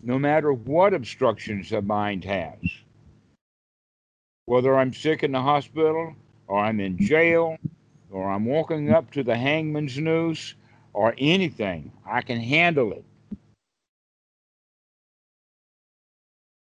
no 0.02 0.20
matter 0.20 0.54
what 0.54 0.94
obstructions 0.94 1.70
the 1.70 1.82
mind 1.82 2.24
has. 2.24 2.60
Whether 4.48 4.78
I'm 4.78 4.94
sick 4.94 5.24
in 5.24 5.34
the 5.34 5.42
hospital, 5.42 6.16
or 6.48 6.60
I'm 6.60 6.80
in 6.80 6.98
jail, 6.98 7.58
or 8.10 8.32
I'm 8.32 8.46
walking 8.46 8.90
up 8.90 9.12
to 9.12 9.22
the 9.22 9.36
hangman's 9.36 9.98
noose, 9.98 10.56
or 10.94 11.14
anything, 11.18 11.92
I 12.06 12.22
can 12.22 12.40
handle 12.40 12.94
it. 12.94 13.04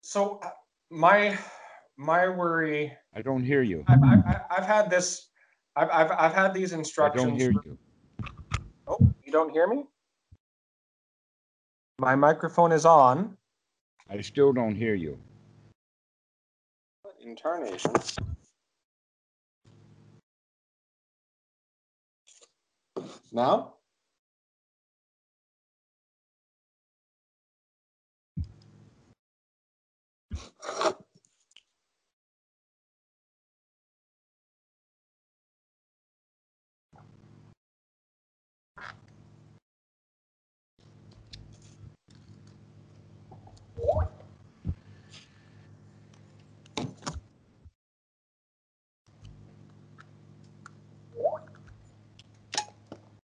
So 0.02 0.40
uh, 0.44 0.52
my 0.92 1.36
my 1.98 2.30
worry, 2.30 2.96
I 3.16 3.24
don't 3.24 3.44
hear 3.44 3.64
you. 3.64 3.84
I've, 3.88 4.04
I've, 4.04 4.42
I've 4.60 4.66
had 4.66 4.92
this, 4.92 5.30
I've, 5.76 5.90
I've, 5.90 6.12
I've 6.12 6.34
had 6.34 6.54
these 6.54 6.74
instructions. 6.74 7.24
I 7.24 7.28
don't 7.30 7.40
hear 7.40 7.52
you. 7.66 7.78
Oh, 8.86 9.12
you 9.26 9.32
don't 9.32 9.50
hear 9.50 9.66
me? 9.66 9.86
My 11.98 12.16
microphone 12.16 12.72
is 12.72 12.86
on. 12.86 13.38
I 14.08 14.22
still 14.22 14.54
don't 14.54 14.76
hear 14.76 14.94
you 14.94 15.18
incarnation. 17.24 17.94
Now? 23.32 23.76